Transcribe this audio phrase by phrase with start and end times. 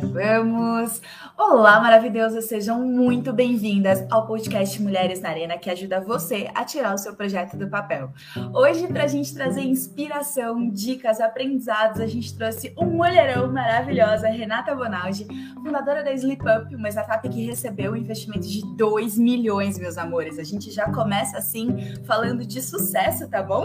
[0.00, 1.02] Gravamos!
[1.42, 2.44] Olá, maravilhosas!
[2.44, 7.16] Sejam muito bem-vindas ao podcast Mulheres na Arena, que ajuda você a tirar o seu
[7.16, 8.12] projeto do papel.
[8.52, 14.74] Hoje, para a gente trazer inspiração, dicas, aprendizados, a gente trouxe um mulherão maravilhosa, Renata
[14.74, 15.26] Bonaldi,
[15.64, 20.38] fundadora da Sleep Up, uma startup que recebeu um investimento de 2 milhões, meus amores.
[20.38, 23.64] A gente já começa assim, falando de sucesso, tá bom?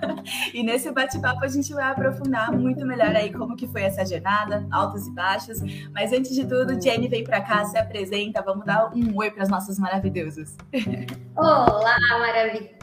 [0.52, 4.68] e nesse bate-papo a gente vai aprofundar muito melhor aí como que foi essa jornada,
[4.70, 5.58] altos e baixos.
[5.90, 9.44] Mas antes de tudo, Jenny vem para cá, se apresenta, vamos dar um oi para
[9.44, 10.56] as nossas maravilhosas.
[11.36, 12.74] Olá, maravilhosas!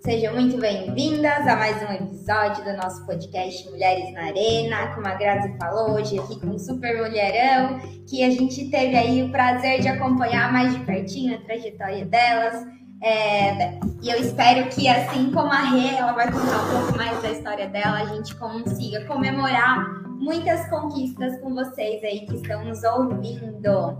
[0.00, 4.86] Sejam muito bem-vindas a mais um episódio do nosso podcast Mulheres na Arena.
[4.94, 9.22] Como a Grazi falou, hoje aqui com um super mulherão, que a gente teve aí
[9.22, 12.66] o prazer de acompanhar mais de pertinho a trajetória delas.
[13.02, 17.20] É, e eu espero que, assim como a Rê, ela vai contar um pouco mais
[17.20, 22.82] da história dela, a gente consiga comemorar muitas conquistas com vocês aí que estão nos
[22.84, 23.98] ouvindo.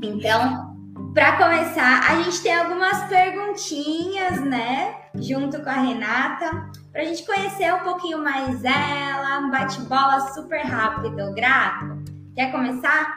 [0.00, 0.76] Então,
[1.12, 4.94] para começar, a gente tem algumas perguntinhas, né?
[5.16, 10.60] Junto com a Renata, para a gente conhecer um pouquinho mais ela, um bate-bola super
[10.60, 11.34] rápido.
[11.34, 11.98] Grato?
[12.36, 13.16] Quer começar?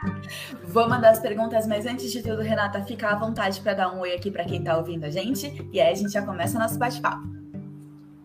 [0.64, 4.00] Vou mandar as perguntas, mas antes de tudo, Renata, fica à vontade para dar um
[4.00, 5.64] oi aqui para quem está ouvindo a gente.
[5.72, 7.22] E aí a gente já começa o nosso bate-papo.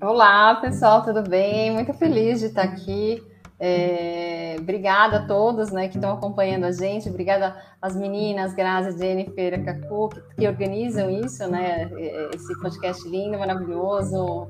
[0.02, 1.72] Olá, pessoal, tudo bem?
[1.72, 3.22] Muito feliz de estar aqui.
[3.60, 9.64] É, obrigada a todos né, que estão acompanhando a gente, obrigada às meninas, Grazi, Jennifer,
[9.66, 11.90] Cacu, que, que, organizam isso, né,
[12.36, 14.48] esse podcast lindo, maravilhoso.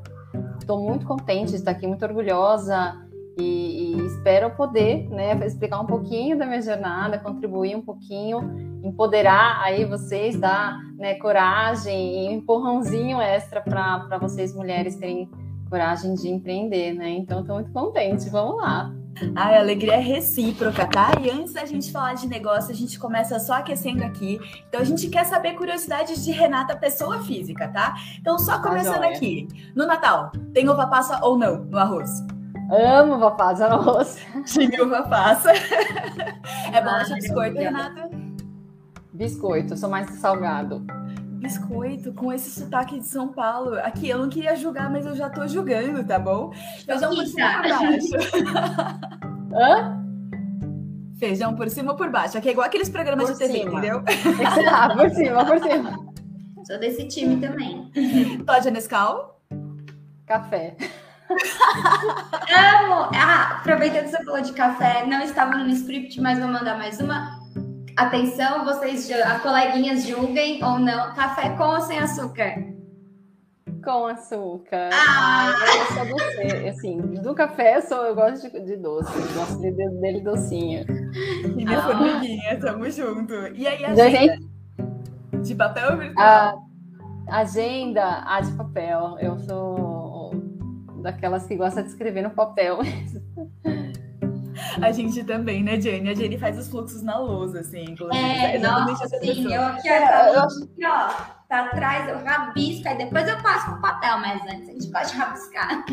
[0.59, 2.97] Estou muito contente de estar aqui, muito orgulhosa
[3.39, 8.39] e, e, espero poder né, explicar um pouquinho da minha jornada, contribuir um pouquinho,
[8.83, 15.29] empoderar aí vocês, dar né, coragem e um empurrãozinho extra para vocês mulheres terem
[15.69, 17.09] coragem de empreender, né?
[17.09, 18.29] Então, estou muito contente.
[18.29, 18.93] Vamos lá.
[19.35, 21.11] Ai, a alegria é recíproca, tá?
[21.21, 24.39] E antes da gente falar de negócio, a gente começa só aquecendo aqui.
[24.67, 27.95] Então, a gente quer saber curiosidades de Renata, pessoa física, tá?
[28.19, 29.47] Então, só tá começando ah, aqui.
[29.75, 32.09] No Natal, tem uva passa ou não no arroz?
[32.69, 34.17] Amo uva passa no arroz.
[34.45, 35.51] Tinha uva passa.
[36.71, 38.09] é bolacha ah, biscoito, Renata?
[39.13, 40.85] Biscoito, sou mais salgado
[41.37, 43.75] biscoito com esse sotaque de São Paulo.
[43.79, 46.51] Aqui, eu não queria julgar, mas eu já tô julgando, tá bom?
[46.85, 48.17] Feijão por cima ou por baixo.
[49.53, 50.03] Hã?
[51.19, 52.37] Feijão por cima ou por baixo.
[52.37, 53.71] Aqui é igual aqueles programas por de TV, cima.
[53.71, 54.03] entendeu?
[54.71, 56.07] Ah, por cima, por cima.
[56.65, 57.89] Sou desse time também.
[58.45, 59.41] Todd Nescau?
[60.25, 60.75] Café.
[61.29, 63.09] Amo!
[63.15, 66.99] Ah, aproveitando que você falou de café, não estava no script, mas vou mandar mais
[66.99, 67.36] uma.
[67.97, 71.15] Atenção, vocês, as coleguinhas julguem ou não.
[71.15, 72.53] Café com ou sem açúcar?
[73.83, 74.91] Com açúcar.
[74.93, 75.55] Ah!
[75.65, 76.67] eu sou você.
[76.69, 79.11] Assim, do café eu, sou, eu gosto de, de doce.
[79.17, 80.85] Eu gosto de, dele docinho.
[81.43, 81.81] E minha ah.
[81.81, 83.33] formiguinha, tamo junto.
[83.55, 84.09] E aí, agenda?
[84.11, 84.47] Gente...
[85.41, 86.69] De papel ou virtual?
[87.27, 89.17] A agenda, a de papel.
[89.19, 90.35] Eu sou
[91.01, 92.77] daquelas que gosta de escrever no papel.
[94.81, 96.09] A gente também, né, Jenny?
[96.09, 98.23] A Jenny faz os fluxos na lousa, assim, inclusive.
[98.23, 99.53] É, nossa, sim.
[99.53, 100.47] Eu aqui, ó,
[100.85, 101.09] ó,
[101.47, 105.13] tá atrás, eu rabisco, aí depois eu passo pro papel, mas antes a gente pode
[105.13, 105.85] rabiscar.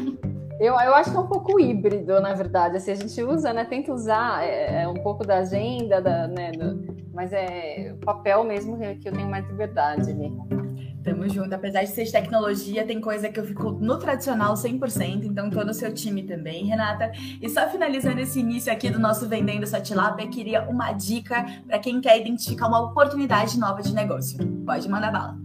[0.61, 2.77] Eu, eu acho que é um pouco híbrido, na verdade.
[2.77, 3.65] Assim, a gente usa, né?
[3.65, 6.53] Tenta usar é, é um pouco da agenda, da, né?
[6.53, 10.31] Do, mas é o papel mesmo que eu tenho mais liberdade ali.
[10.31, 10.64] Né?
[11.05, 11.55] Tamo junto.
[11.55, 15.63] Apesar de ser de tecnologia, tem coisa que eu fico no tradicional 100%, então tô
[15.63, 17.13] no seu time também, Renata.
[17.41, 21.79] E só finalizando esse início aqui do nosso Vendendo Satilab, eu queria uma dica para
[21.79, 24.39] quem quer identificar uma oportunidade nova de negócio.
[24.65, 25.37] Pode mandar bala.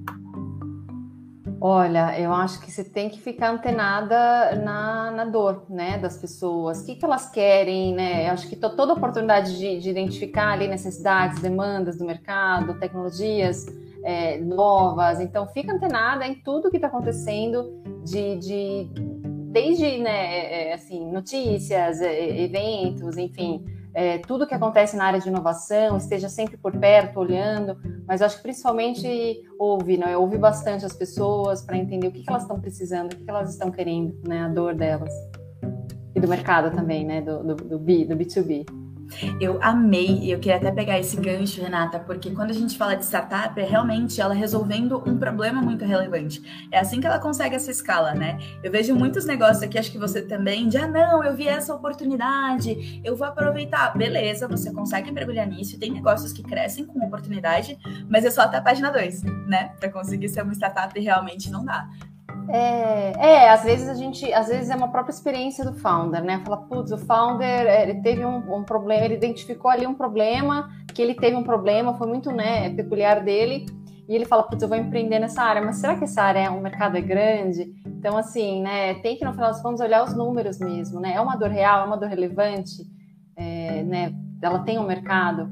[1.61, 6.79] Olha, eu acho que você tem que ficar antenada na, na dor, né, das pessoas.
[6.79, 8.29] O que, que elas querem, né?
[8.29, 13.65] Eu acho que toda oportunidade de, de identificar ali necessidades, demandas do mercado, tecnologias,
[14.03, 15.19] é, novas.
[15.19, 18.89] Então, fica antenada em tudo que está acontecendo, de, de,
[19.51, 23.63] desde né, é, é, assim, notícias, é, eventos, enfim,
[23.93, 28.37] é, tudo que acontece na área de inovação, esteja sempre por perto, olhando, mas acho
[28.37, 30.15] que principalmente ouve, né?
[30.15, 33.29] ouve bastante as pessoas para entender o que, que elas estão precisando, o que, que,
[33.29, 34.43] elas estão querendo, né?
[34.43, 35.13] a dor delas.
[36.15, 37.21] E do mercado também, né?
[37.21, 38.65] do, do, do, B, do B2B.
[39.39, 42.95] Eu amei, e eu queria até pegar esse gancho, Renata, porque quando a gente fala
[42.95, 46.41] de startup, é realmente ela resolvendo um problema muito relevante.
[46.71, 48.39] É assim que ela consegue essa escala, né?
[48.63, 51.73] Eu vejo muitos negócios aqui, acho que você também, de ah, não, eu vi essa
[51.73, 53.97] oportunidade, eu vou aproveitar.
[53.97, 57.77] Beleza, você consegue mergulhar nisso, tem negócios que crescem com oportunidade,
[58.09, 59.71] mas é só até a página 2, né?
[59.79, 61.87] Para conseguir ser uma startup realmente não dá.
[62.51, 66.41] É, é, às vezes a gente, às vezes é uma própria experiência do founder, né?
[66.43, 71.01] Fala, putz, o founder, ele teve um, um, problema, ele identificou ali um problema, que
[71.01, 73.67] ele teve um problema, foi muito, né, peculiar dele,
[74.07, 76.49] e ele fala, putz, eu vou empreender nessa área, mas será que essa área é
[76.49, 77.71] um mercado é grande?
[77.85, 81.13] Então, assim, né, tem que no final das contas olhar os números mesmo, né?
[81.13, 82.83] É uma dor real, é uma dor relevante,
[83.35, 84.11] é, né?
[84.41, 85.47] Ela tem um mercado.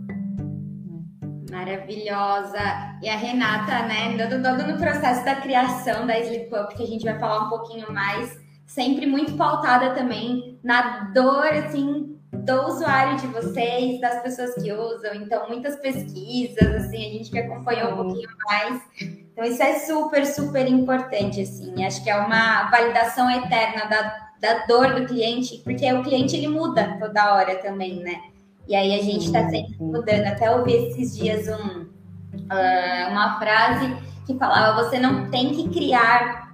[1.49, 2.59] Maravilhosa.
[3.01, 6.87] E a Renata, né, todo, todo no processo da criação da Sleep Up, que a
[6.87, 13.17] gente vai falar um pouquinho mais, sempre muito pautada também na dor, assim, do usuário
[13.17, 15.13] de vocês, das pessoas que usam.
[15.15, 18.81] Então, muitas pesquisas, assim, a gente que acompanhou um pouquinho mais.
[19.01, 21.85] Então, isso é super, super importante, assim.
[21.85, 26.47] Acho que é uma validação eterna da, da dor do cliente, porque o cliente, ele
[26.47, 28.21] muda toda hora também, né?
[28.67, 30.25] E aí a gente está sempre mudando.
[30.25, 36.53] Até ouvi esses dias um, uh, uma frase que falava: você não tem que criar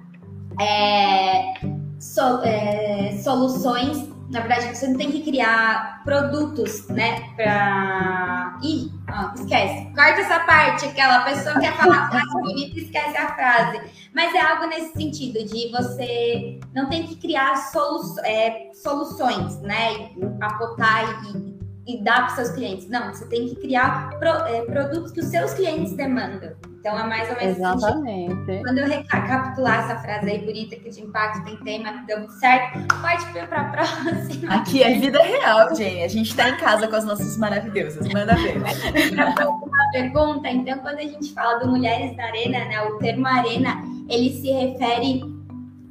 [0.59, 1.53] é,
[1.99, 4.11] so, é, soluções.
[4.29, 7.21] Na verdade, você não tem que criar produtos, né?
[7.35, 8.57] Pra.
[8.63, 9.85] Ih, oh, esquece.
[9.93, 13.81] Corta essa parte, aquela pessoa quer falar frase bonita e esquece a frase.
[14.13, 20.09] Mas é algo nesse sentido, de você não tem que criar solu é, soluções, né?
[20.41, 21.52] Apotar e
[21.85, 22.89] e dar para os seus clientes.
[22.89, 26.53] Não, você tem que criar pro, é, produtos que os seus clientes demandam.
[26.79, 28.35] Então é mais ou menos Exatamente.
[28.35, 28.63] Sentido.
[28.63, 32.79] Quando eu recapitular essa frase aí bonita que de impacto tem tema, deu muito certo,
[33.01, 34.55] pode vir para a próxima.
[34.55, 36.03] Aqui é vida real, Jenny.
[36.03, 38.05] A gente está em casa com as nossas maravilhosas.
[38.09, 38.57] Manda ver.
[38.59, 43.81] Uma pergunta, então, quando a gente fala do Mulheres na Arena, né, o termo arena,
[44.09, 45.21] ele se refere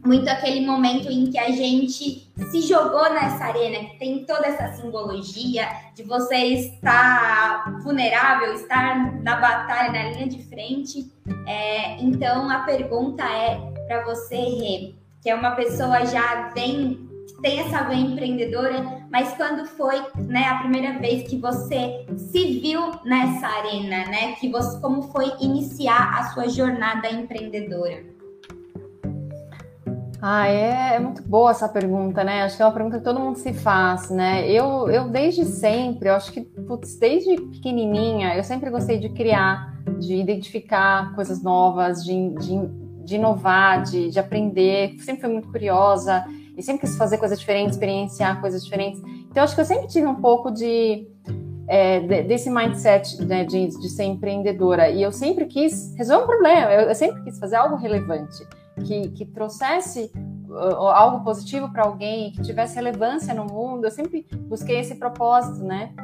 [0.05, 4.73] muito aquele momento em que a gente se jogou nessa arena, que tem toda essa
[4.75, 11.11] simbologia de você estar vulnerável, estar na batalha, na linha de frente.
[11.47, 13.57] É, então, a pergunta é
[13.87, 17.09] para você, Rê, que é uma pessoa já bem
[17.43, 22.93] tem essa veia empreendedora, mas quando foi, né, a primeira vez que você se viu
[23.05, 24.33] nessa arena, né?
[24.37, 28.12] Que você como foi iniciar a sua jornada empreendedora?
[30.25, 32.45] Ah, é, é, muito boa essa pergunta, né?
[32.45, 34.49] Acho que é uma pergunta que todo mundo se faz, né?
[34.49, 39.77] Eu, eu desde sempre, eu acho que, putz, desde pequenininha, eu sempre gostei de criar,
[39.99, 42.69] de identificar coisas novas, de, de,
[43.05, 44.95] de inovar, de, de aprender.
[45.01, 46.25] Sempre fui muito curiosa
[46.57, 49.03] e sempre quis fazer coisas diferentes, experienciar coisas diferentes.
[49.29, 51.05] Então, acho que eu sempre tive um pouco de,
[51.67, 54.89] é, desse mindset né, de, de ser empreendedora.
[54.89, 58.47] E eu sempre quis resolver um problema, eu, eu sempre quis fazer algo relevante
[58.85, 60.11] que, que trouxesse
[60.49, 63.85] uh, algo positivo para alguém, que tivesse relevância no mundo.
[63.85, 65.95] Eu sempre busquei esse propósito, né?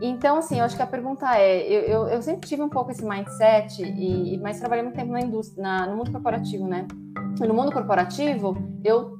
[0.00, 2.90] Então, assim, eu acho que a pergunta é: eu, eu, eu sempre tive um pouco
[2.90, 6.86] esse mindset, e, mas trabalhei muito tempo na indústria, na, no mundo corporativo, né?
[7.40, 9.18] No mundo corporativo, eu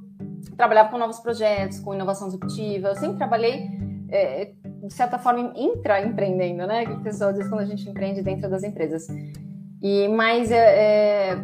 [0.55, 3.69] trabalhava com novos projetos, com inovação disruptiva, eu sempre trabalhei,
[4.09, 4.53] é,
[4.83, 6.85] de certa forma, intraempreendendo, né?
[6.85, 9.07] Que o pessoal diz quando a gente empreende dentro das empresas.
[9.81, 11.37] E, mas é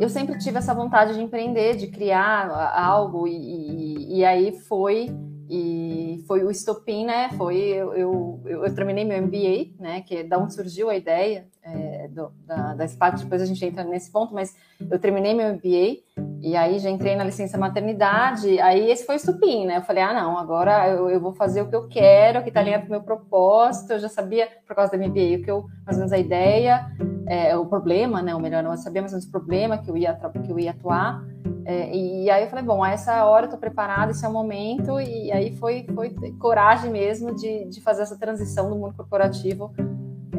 [0.00, 5.08] eu sempre tive essa vontade de empreender, de criar algo, e, e, e aí foi
[5.52, 7.28] e foi o estopim, né?
[7.36, 10.00] Foi eu, eu, eu, terminei meu MBA, né?
[10.00, 13.64] Que é da onde surgiu a ideia é, do, da, da SPAC, depois a gente
[13.64, 14.54] entra nesse ponto, mas
[14.90, 15.98] eu terminei meu MBA
[16.42, 18.58] e aí já entrei na licença maternidade.
[18.60, 19.78] Aí esse foi o estopim, né?
[19.78, 22.60] Eu falei, ah, não, agora eu, eu vou fazer o que eu quero, que tá
[22.60, 23.92] alinhado com o meu propósito.
[23.92, 26.90] Eu já sabia, por causa do MBA, o que eu, mais ou menos a ideia,
[27.26, 28.34] é, o problema, né?
[28.34, 30.70] Ou melhor, eu sabia mais ou menos o problema que eu ia, que eu ia
[30.70, 31.22] atuar.
[31.64, 34.32] É, e aí eu falei, bom, a essa hora eu tô preparada, esse é o
[34.32, 39.72] momento, e aí foi, foi coragem mesmo de, de fazer essa transição do mundo corporativo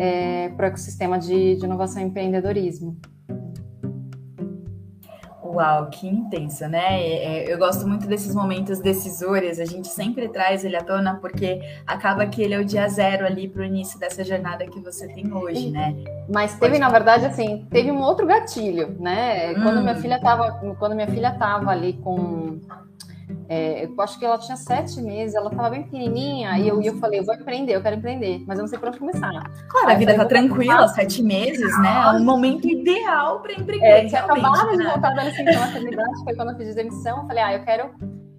[0.01, 2.97] é, para o ecossistema de, de inovação e empreendedorismo.
[5.43, 6.99] Uau, que intenso, né?
[7.01, 11.15] É, é, eu gosto muito desses momentos decisores, a gente sempre traz ele à tona
[11.15, 14.79] porque acaba que ele é o dia zero ali para o início dessa jornada que
[14.79, 15.93] você tem hoje, né?
[16.33, 19.51] Mas teve, Pode na verdade, assim, teve um outro gatilho, né?
[19.51, 19.61] Hum.
[19.61, 22.59] Quando minha filha estava, quando minha filha tava ali com
[23.53, 26.95] é, eu acho que ela tinha sete meses, ela estava bem pequenininha, e eu, eu
[26.99, 29.29] falei, eu vou empreender, eu quero empreender, mas eu não sei por onde começar.
[29.67, 31.89] Claro, Aí a vida tá tranquila, sete meses, né?
[31.89, 33.85] É um momento ideal para empreender.
[33.85, 37.43] É, tinha acabado de voltar da licença maternidade, foi quando eu fiz demissão, eu falei,
[37.43, 37.91] ah, eu quero,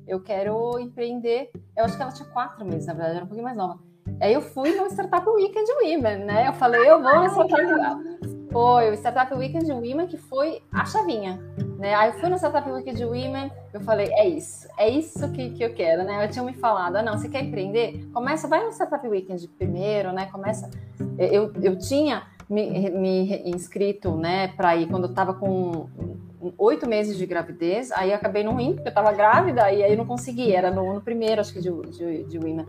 [0.08, 1.50] eu quero empreender.
[1.76, 3.78] Eu acho que ela tinha quatro meses, na verdade, era um pouquinho mais nova.
[4.18, 6.48] Aí eu fui no Startup Weekend Women, né?
[6.48, 11.40] Eu falei, eu vou no Startup foi o Startup Weekend Women que foi a chavinha,
[11.78, 11.94] né?
[11.94, 15.64] Aí eu fui no Startup Weekend Women, eu falei, é isso, é isso que, que
[15.64, 16.24] eu quero, né?
[16.24, 18.06] Eu tinha me falado, ah, não, você quer empreender?
[18.12, 20.26] Começa, vai no Startup Weekend primeiro, né?
[20.26, 20.70] Começa.
[21.18, 25.88] Eu, eu tinha me, me inscrito, né, para ir quando eu estava com
[26.58, 29.96] oito meses de gravidez, aí acabei não indo, porque eu estava grávida, e aí eu
[29.96, 32.66] não consegui, era no, no primeiro, acho que de, de, de Women.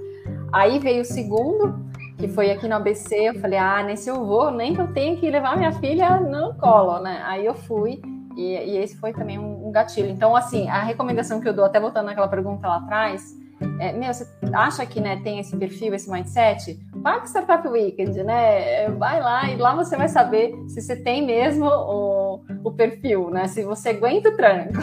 [0.52, 1.84] Aí veio o segundo,
[2.18, 4.94] que foi aqui no ABC, eu falei, ah, nem se eu vou, nem que eu
[4.94, 7.22] tenho que levar minha filha no colo, né?
[7.26, 8.02] Aí eu fui,
[8.36, 10.10] e, e esse foi também um, um, gatilho.
[10.10, 13.36] Então, assim, a recomendação que eu dou, até voltando naquela pergunta lá atrás,
[13.80, 16.80] é, meu, você acha que né, tem esse perfil, esse mindset?
[16.96, 18.90] Vai para Startup Weekend, né?
[18.90, 23.48] Vai lá e lá você vai saber se você tem mesmo o, o perfil, né?
[23.48, 24.74] Se você aguenta o tranco.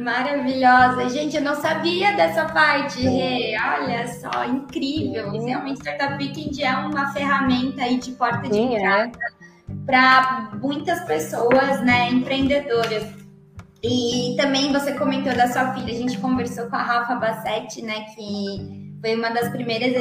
[0.00, 1.10] Maravilhosa.
[1.10, 3.54] Gente, eu não sabia dessa parte, Rê.
[3.58, 5.30] Olha só, incrível.
[5.32, 8.78] Realmente, Startup Weekend é uma ferramenta aí de porta de Sim, é.
[8.78, 9.74] entrada é.
[9.84, 13.04] para muitas pessoas, né, empreendedoras.
[13.82, 18.06] E também você comentou da sua filha, a gente conversou com a Rafa Bassetti, né,
[18.14, 19.92] que foi uma das primeiras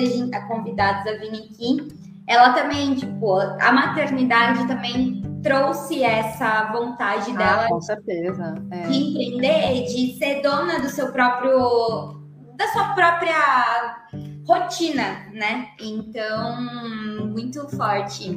[0.47, 1.87] convidadas a vir aqui.
[2.25, 8.55] Ela também, tipo, a maternidade também trouxe essa vontade ah, dela com certeza.
[8.72, 8.81] É.
[8.84, 12.19] de empreender, de ser dona do seu próprio
[12.55, 14.08] da sua própria
[14.46, 15.69] rotina, né?
[15.79, 18.36] Então, muito forte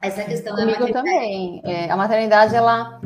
[0.00, 0.92] essa questão Comigo da maternidade.
[0.92, 1.60] também.
[1.64, 3.00] É, a maternidade, ela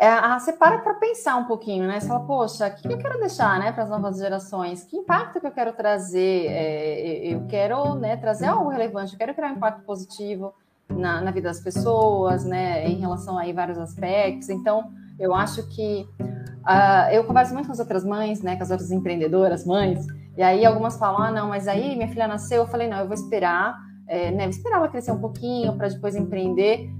[0.00, 1.98] é, ah, você para para pensar um pouquinho, né?
[1.98, 4.84] Você fala, poxa, o que eu quero deixar, né, para as novas gerações?
[4.84, 6.46] Que impacto que eu quero trazer?
[6.46, 9.12] É, eu quero, né, trazer algo relevante.
[9.12, 10.54] Eu quero criar um impacto positivo
[10.90, 14.48] na, na vida das pessoas, né, em relação a vários aspectos.
[14.48, 18.70] Então, eu acho que uh, eu converso muito com as outras mães, né, com as
[18.70, 20.06] outras empreendedoras, mães.
[20.36, 22.62] E aí algumas falam, ah, não, mas aí minha filha nasceu.
[22.62, 23.76] Eu falei, não, eu vou esperar,
[24.06, 26.90] é, né, vou esperar ela crescer um pouquinho para depois empreender.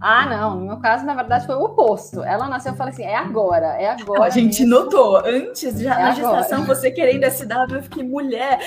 [0.00, 2.22] Ah, não, no meu caso, na verdade, foi o oposto.
[2.22, 4.24] Ela nasceu, eu falei assim, é agora, é agora.
[4.24, 4.84] a gente mesmo.
[4.84, 6.74] notou, antes, já é na gestação, agora.
[6.74, 8.60] você querendo SW, eu fiquei mulher.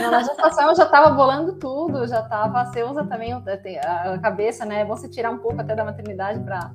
[0.00, 4.64] Não, na gestação eu já estava bolando tudo, já estava, você usa também a cabeça,
[4.64, 4.82] né?
[4.82, 6.70] É bom você tirar um pouco até da maternidade para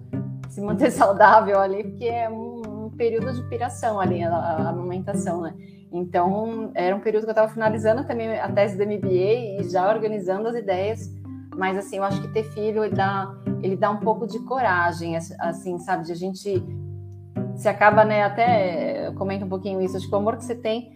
[0.50, 5.42] se manter saudável ali, porque é um, um período de piração ali, a, a amamentação,
[5.42, 5.54] né?
[5.90, 9.90] Então, era um período que eu estava finalizando também a tese do MBA e já
[9.90, 11.10] organizando as ideias
[11.62, 15.16] mas assim, eu acho que ter filho ele dá, ele dá um pouco de coragem,
[15.16, 16.56] assim, sabe, de a gente
[17.56, 20.92] se acaba, né, até comenta um pouquinho isso, acho que o amor que você tem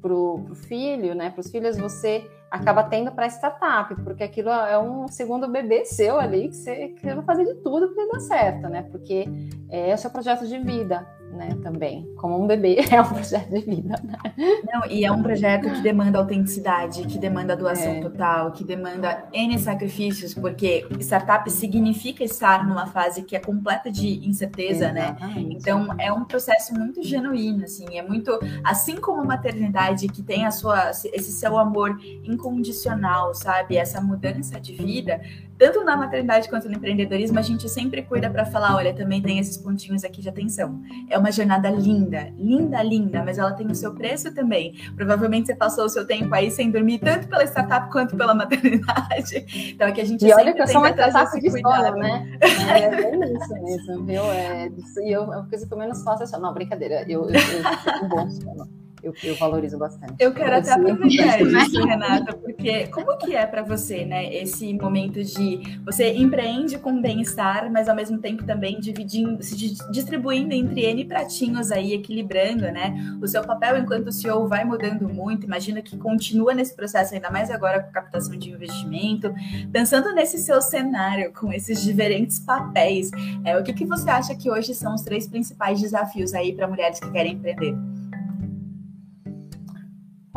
[0.00, 4.78] pro, pro filho, né, para os filhos, você acaba tendo para startup, porque aquilo é
[4.78, 8.82] um segundo bebê seu ali que você quer fazer de tudo para dar certo, né?
[8.84, 9.28] Porque
[9.68, 11.06] é o seu projeto de vida
[11.36, 12.08] né, também.
[12.16, 14.34] Como um bebê é um projeto de vida, né?
[14.72, 18.00] Não, e é um projeto que demanda autenticidade, que demanda doação é.
[18.00, 24.26] total, que demanda N sacrifícios, porque startup significa estar numa fase que é completa de
[24.26, 25.16] incerteza, né?
[25.16, 25.48] Exatamente.
[25.48, 25.54] né?
[25.56, 30.46] Então é um processo muito genuíno, assim, é muito assim como a maternidade que tem
[30.46, 33.76] a sua esse seu amor incondicional, sabe?
[33.76, 35.20] Essa mudança de vida,
[35.58, 39.38] tanto na maternidade quanto no empreendedorismo, a gente sempre cuida para falar, olha, também tem
[39.38, 40.80] esses pontinhos aqui de atenção.
[41.08, 44.74] É uma jornada linda, linda, linda, mas ela tem o seu preço também.
[44.94, 49.46] Provavelmente você passou o seu tempo aí sem dormir tanto pela startup quanto pela maternidade.
[49.74, 52.38] Então é que a gente e olha que eu sou uma startup de escola, né?
[52.40, 54.22] É bem isso mesmo, viu?
[54.32, 57.30] É, e eu, a coisa que eu menos faço é só, não, brincadeira, eu, eu,
[57.30, 60.14] eu, eu um bom eu, eu valorizo bastante.
[60.18, 65.22] Eu quero até aproveitar isso, Renata, porque como que é para você, né, esse momento
[65.22, 69.56] de você empreende com bem-estar, mas ao mesmo tempo também dividindo, se
[69.90, 72.94] distribuindo entre N pratinhos aí, equilibrando, né?
[73.20, 77.50] O seu papel enquanto CEO vai mudando muito, imagina que continua nesse processo, ainda mais
[77.50, 79.32] agora com captação de investimento,
[79.72, 83.10] pensando nesse seu cenário, com esses diferentes papéis,
[83.44, 86.66] é, o que, que você acha que hoje são os três principais desafios aí para
[86.66, 87.76] mulheres que querem empreender?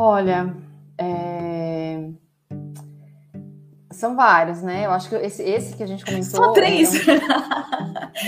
[0.02, 0.56] Olha,
[0.96, 2.08] é...
[3.90, 4.86] são vários, né?
[4.86, 6.42] Eu acho que esse, esse que a gente comentou.
[6.42, 7.06] Só três!
[7.06, 7.12] É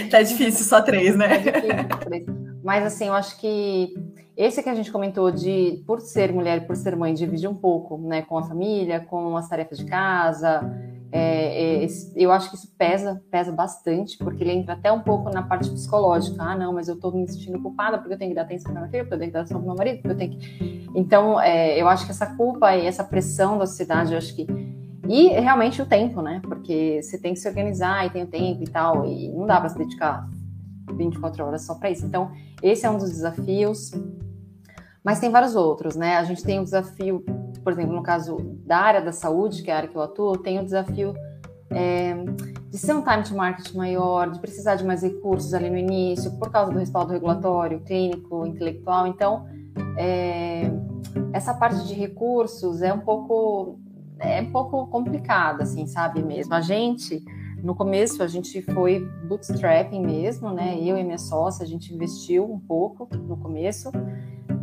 [0.05, 0.09] um...
[0.11, 1.37] tá difícil, só três, né?
[1.37, 2.25] É
[2.63, 3.95] Mas assim, eu acho que
[4.37, 7.97] esse que a gente comentou de, por ser mulher por ser mãe, dividir um pouco,
[7.97, 10.71] né, com a família, com as tarefas de casa,
[11.15, 15.29] é, é, eu acho que isso pesa, pesa bastante, porque ele entra até um pouco
[15.29, 16.43] na parte psicológica.
[16.43, 18.81] Ah, não, mas eu estou me sentindo culpada porque eu tenho que dar atenção para
[18.81, 20.89] minha filha, porque eu tenho que dar atenção para meu marido, porque eu tenho que.
[20.95, 24.47] Então, é, eu acho que essa culpa e essa pressão da sociedade, eu acho que.
[25.07, 26.41] E realmente o tempo, né?
[26.43, 29.61] Porque você tem que se organizar e tem o tempo e tal, e não dá
[29.61, 30.27] para se dedicar
[30.95, 32.07] 24 horas só para isso.
[32.07, 33.91] Então, esse é um dos desafios.
[35.05, 36.17] Mas tem vários outros, né?
[36.17, 37.23] A gente tem o desafio
[37.63, 40.37] por exemplo, no caso da área da saúde, que é a área que eu atuo,
[40.37, 41.15] tem o desafio
[41.71, 42.15] é,
[42.69, 46.31] de ser um time to market maior, de precisar de mais recursos ali no início,
[46.39, 49.07] por causa do respaldo regulatório, clínico, intelectual.
[49.07, 49.47] Então,
[49.97, 50.71] é,
[51.33, 53.79] essa parte de recursos é um pouco
[54.19, 56.55] é um pouco complicada, assim, sabe mesmo.
[56.55, 57.25] A gente
[57.63, 60.77] no começo a gente foi bootstrapping mesmo, né?
[60.81, 63.91] Eu e minha sócia, a gente investiu um pouco no começo,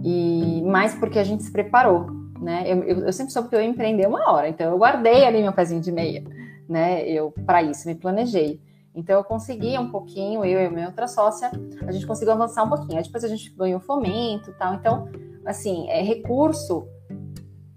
[0.04, 2.08] e mais porque a gente se preparou,
[2.40, 2.64] né?
[2.66, 5.42] Eu, eu, eu sempre soube que eu ia empreender uma hora, então eu guardei ali
[5.42, 6.24] meu pezinho de meia,
[6.68, 7.08] né?
[7.08, 8.62] Eu para isso me planejei.
[8.96, 11.52] Então eu consegui um pouquinho, eu e a minha outra sócia,
[11.86, 12.98] a gente conseguiu avançar um pouquinho.
[12.98, 14.74] Aí depois a gente ganhou fomento, tal.
[14.74, 15.08] Então,
[15.46, 16.88] assim, é recurso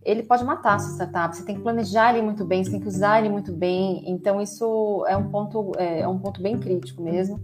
[0.04, 1.34] ele pode matar a sua startup.
[1.34, 4.02] Você tem que planejar ele muito bem, você tem que usar ele muito bem.
[4.06, 7.40] Então, isso é um ponto, é, é um ponto bem crítico mesmo.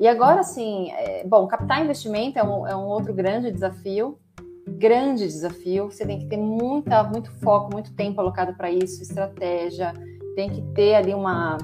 [0.00, 4.18] E agora, assim, é, bom, captar investimento é um, é um outro grande desafio.
[4.66, 5.90] Grande desafio.
[5.90, 9.92] Você tem que ter muita, muito foco, muito tempo alocado para isso, estratégia.
[10.34, 11.58] Tem que ter ali uma,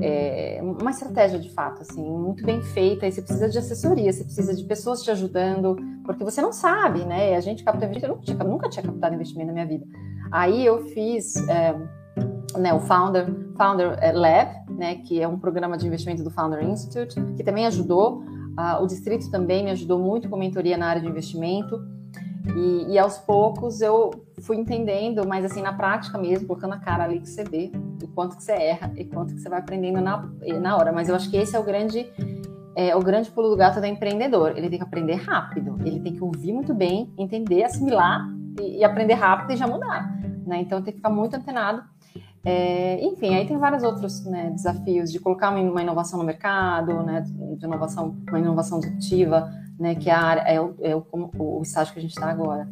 [0.00, 3.06] é, uma estratégia de fato, assim, muito bem feita.
[3.06, 7.04] E você precisa de assessoria, você precisa de pessoas te ajudando, porque você não sabe,
[7.04, 7.36] né?
[7.36, 9.86] A gente capta investimento, eu nunca tinha, nunca tinha captado investimento na minha vida.
[10.30, 11.74] Aí eu fiz é,
[12.58, 16.62] né, o Founder, Founder é, Lab, né, que é um programa de investimento do Founder
[16.62, 18.22] Institute, que também ajudou.
[18.54, 21.84] Uh, o distrito também me ajudou muito com mentoria na área de investimento.
[22.54, 24.10] E, e, aos poucos eu
[24.42, 27.72] fui entendendo, mas assim, na prática mesmo, colocando a cara ali que você vê,
[28.02, 30.28] o quanto que você erra e quanto que você vai aprendendo na,
[30.60, 30.92] na hora.
[30.92, 32.06] Mas eu acho que esse é o grande,
[32.76, 34.52] é, o grande pulo do gato do empreendedor.
[34.56, 38.28] Ele tem que aprender rápido, ele tem que ouvir muito bem, entender, assimilar
[38.60, 40.14] e, e aprender rápido e já mudar.
[40.46, 40.60] Né?
[40.60, 41.82] Então tem que ficar muito antenado.
[42.44, 47.22] É, enfim, aí tem vários outros né, desafios de colocar uma inovação no mercado, né,
[47.22, 51.62] de inovação, uma inovação disruptiva, né, que é, a área, é, o, é o, o
[51.62, 52.68] estágio que a gente está agora.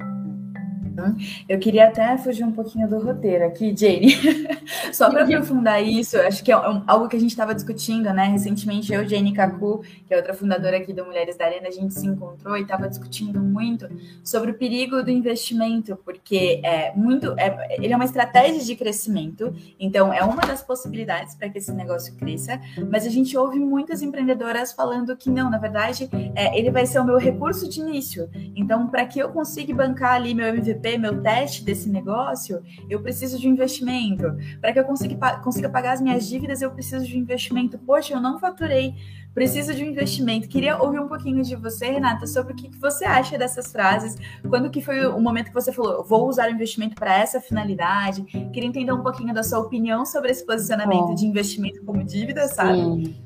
[1.49, 4.15] Eu queria até fugir um pouquinho do roteiro aqui, Jane.
[4.93, 8.25] Só para aprofundar isso, acho que é algo que a gente estava discutindo, né?
[8.25, 11.95] Recentemente, eu, Jane Kaku, que é outra fundadora aqui do Mulheres da Arena, a gente
[11.95, 13.89] se encontrou e estava discutindo muito
[14.23, 17.35] sobre o perigo do investimento, porque é muito.
[17.39, 21.73] É, ele é uma estratégia de crescimento, então é uma das possibilidades para que esse
[21.73, 26.71] negócio cresça, mas a gente ouve muitas empreendedoras falando que não, na verdade, é, ele
[26.71, 28.29] vai ser o meu recurso de início.
[28.55, 33.01] Então, para que eu consiga bancar ali meu MVP, MVP, meu teste desse negócio, eu
[33.01, 34.25] preciso de um investimento.
[34.61, 37.79] Para que eu consiga, consiga pagar as minhas dívidas, eu preciso de um investimento.
[37.79, 38.95] Poxa, eu não faturei,
[39.33, 40.49] preciso de um investimento.
[40.49, 44.17] Queria ouvir um pouquinho de você, Renata, sobre o que, você acha dessas frases.
[44.49, 48.23] Quando que foi o momento que você falou, vou usar o investimento para essa finalidade?
[48.53, 52.49] Queria entender um pouquinho da sua opinião sobre esse posicionamento Bom, de investimento como dívida,
[52.49, 52.79] sabe?
[52.79, 53.17] Sim.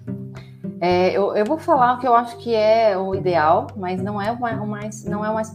[0.79, 4.21] É, eu, eu, vou falar o que eu acho que é o ideal, mas não
[4.21, 5.51] é o mais, não é o mais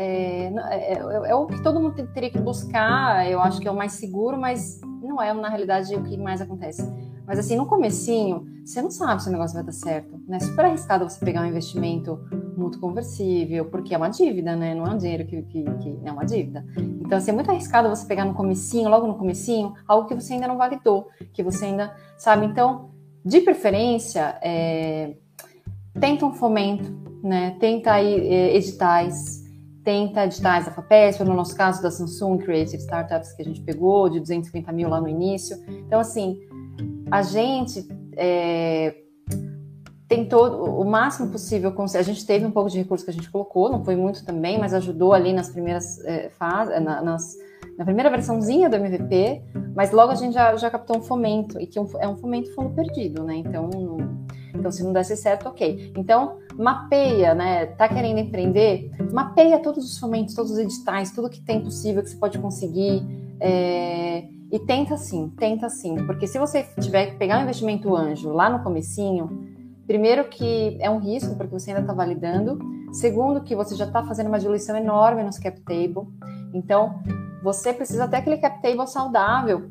[0.00, 3.70] é, é, é, é, o que todo mundo teria que buscar, eu acho que é
[3.70, 6.88] o mais seguro, mas não é, na realidade, o que mais acontece.
[7.26, 10.16] Mas assim, no comecinho, você não sabe se o negócio vai dar certo.
[10.28, 10.36] Né?
[10.36, 12.16] É super arriscado você pegar um investimento
[12.56, 14.74] muito conversível, porque é uma dívida, né?
[14.74, 16.64] Não é um dinheiro que, que, que é uma dívida.
[16.76, 20.34] Então, assim, é muito arriscado você pegar no comecinho, logo no comecinho, algo que você
[20.34, 22.46] ainda não validou, que você ainda sabe.
[22.46, 22.90] Então,
[23.24, 25.16] de preferência, é,
[26.00, 26.90] tenta um fomento,
[27.22, 27.56] né?
[27.60, 29.37] Tenta aí é, editais,
[29.88, 34.10] tenta editais da FAPESP, no nosso caso da Samsung Creative Startups, que a gente pegou,
[34.10, 35.56] de 250 mil lá no início.
[35.66, 36.38] Então, assim,
[37.10, 38.94] a gente é,
[40.06, 43.70] tentou o máximo possível, a gente teve um pouco de recurso que a gente colocou,
[43.70, 47.34] não foi muito também, mas ajudou ali nas primeiras é, fases, na, nas,
[47.78, 49.42] na primeira versãozinha do MVP,
[49.74, 52.74] mas logo a gente já, já captou um fomento, e que é um fomento fundo
[52.74, 53.36] perdido, né?
[53.36, 53.70] Então,
[54.54, 55.92] então, se não desse certo, ok.
[55.96, 57.66] Então, mapeia, né?
[57.66, 58.90] Tá querendo empreender?
[59.12, 63.06] Mapeia todos os fomentos, todos os editais, tudo que tem possível que você pode conseguir.
[63.40, 64.24] É...
[64.50, 65.94] E tenta sim, tenta sim.
[66.06, 69.28] Porque se você tiver que pegar um investimento anjo lá no comecinho,
[69.86, 72.58] primeiro que é um risco, porque você ainda está validando.
[72.92, 76.08] Segundo, que você já está fazendo uma diluição enorme nos cap table.
[76.52, 77.00] Então,
[77.42, 79.70] você precisa ter aquele cap table saudável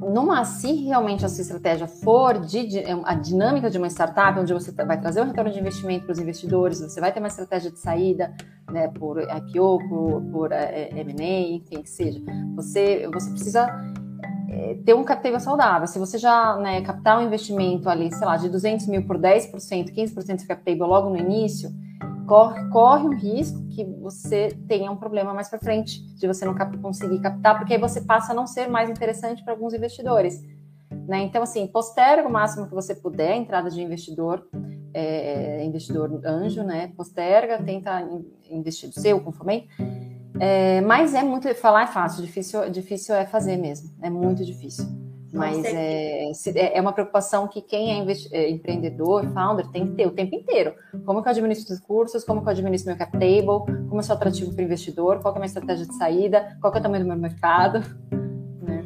[0.00, 4.38] numa, se realmente a sua estratégia for de, de, é a dinâmica de uma startup,
[4.38, 7.28] onde você vai trazer o retorno de investimento para os investidores, você vai ter uma
[7.28, 8.34] estratégia de saída
[8.70, 12.20] né, por IPO, por, por é, é M&A, enfim, que seja,
[12.54, 13.68] você, você precisa
[14.48, 15.86] é, ter um capital saudável.
[15.86, 19.52] Se você já né, captar um investimento ali, sei lá, de 200 mil por 10%,
[19.94, 21.70] 15% de capital logo no início,
[22.26, 26.54] corre, corre um risco que você tenha um problema mais para frente, de você não
[26.54, 30.42] cap conseguir captar, porque aí você passa a não ser mais interessante para alguns investidores.
[31.08, 31.22] Né?
[31.22, 34.46] Então, assim, posterga o máximo que você puder a entrada de investidor,
[34.92, 36.92] é, investidor anjo, né?
[36.96, 38.08] Posterga, tenta
[38.50, 39.68] investir do seu, com fomento.
[40.40, 44.84] É, mas é muito, falar é fácil, difícil, difícil é fazer mesmo, é muito difícil.
[45.32, 50.06] Mas é, é, é uma preocupação que quem é, é, empreendedor, founder, tem que ter
[50.06, 50.74] o tempo inteiro.
[51.04, 54.02] Como que eu administro os cursos, como que eu administro meu cap table, como eu
[54.02, 56.82] sou atrativo para o investidor, qual é a minha estratégia de saída, qual é o
[56.82, 57.80] tamanho do meu mercado.
[58.62, 58.84] Né?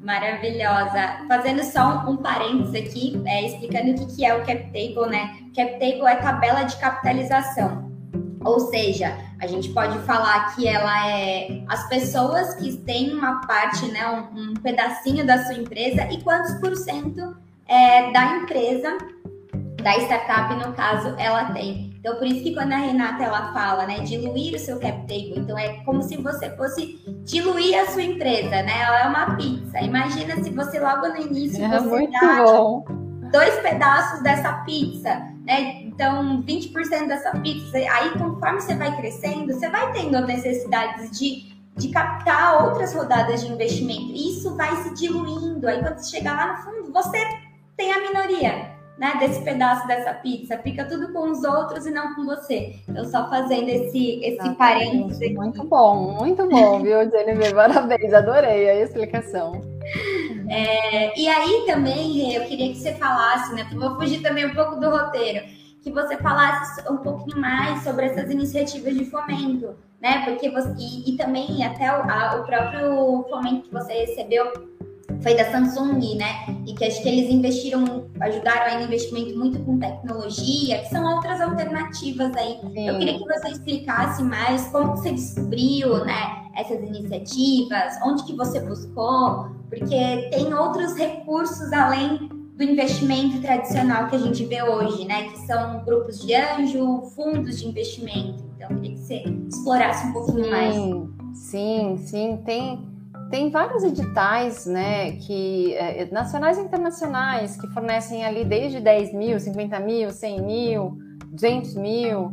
[0.00, 1.26] Maravilhosa.
[1.28, 5.10] Fazendo só um, um parênteses aqui, é, explicando o que, que é o cap table,
[5.10, 5.36] né?
[5.54, 7.92] Cap table é tabela de capitalização.
[8.44, 13.86] Ou seja, a gente pode falar que ela é as pessoas que têm uma parte,
[13.92, 17.36] né, um, um pedacinho da sua empresa e quantos por cento
[17.68, 18.96] é, da empresa,
[19.82, 21.92] da startup, no caso, ela tem.
[21.98, 25.34] Então, por isso que quando a Renata ela fala, né, diluir o seu cap table,
[25.36, 28.82] então é como se você fosse diluir a sua empresa, né?
[28.82, 29.80] Ela é uma pizza.
[29.80, 33.03] Imagina se você logo no início é você muito dá bom.
[33.34, 35.12] Dois pedaços dessa pizza,
[35.44, 35.82] né?
[35.82, 37.76] Então, 20% dessa pizza.
[37.76, 43.52] Aí, conforme você vai crescendo, você vai tendo necessidades de de captar outras rodadas de
[43.52, 44.12] investimento.
[44.12, 45.66] E isso vai se diluindo.
[45.66, 47.18] Aí quando você chegar lá no fundo, você
[47.76, 52.14] tem a minoria né, desse pedaço dessa pizza, fica tudo com os outros e não
[52.14, 52.76] com você.
[52.88, 55.20] Então, só fazendo esse, esse parênteses.
[55.20, 55.34] Aqui.
[55.34, 57.54] Muito bom, muito bom, viu, Jennifer?
[57.54, 59.60] Parabéns, adorei a explicação.
[60.48, 63.68] É, e aí também, eu queria que você falasse, né?
[63.72, 65.44] Vou fugir também um pouco do roteiro,
[65.82, 70.24] que você falasse um pouquinho mais sobre essas iniciativas de fomento, né?
[70.24, 74.73] Porque você, e, e também até o, a, o próprio fomento que você recebeu
[75.24, 76.46] foi da Samsung, né?
[76.66, 81.02] E que acho que eles investiram, ajudaram aí no investimento muito com tecnologia, que são
[81.14, 82.58] outras alternativas aí.
[82.60, 82.86] Sim.
[82.88, 88.60] Eu queria que você explicasse mais como você descobriu, né, essas iniciativas, onde que você
[88.60, 95.24] buscou, porque tem outros recursos além do investimento tradicional que a gente vê hoje, né?
[95.24, 98.44] Que são grupos de anjo, fundos de investimento.
[98.54, 100.74] Então, eu queria que você explorasse um pouquinho sim, mais.
[101.34, 102.93] Sim, sim, tem
[103.30, 109.38] tem vários editais, né, que, é, nacionais e internacionais, que fornecem ali desde 10 mil,
[109.38, 112.30] 50 mil, 100 mil, 200 mil.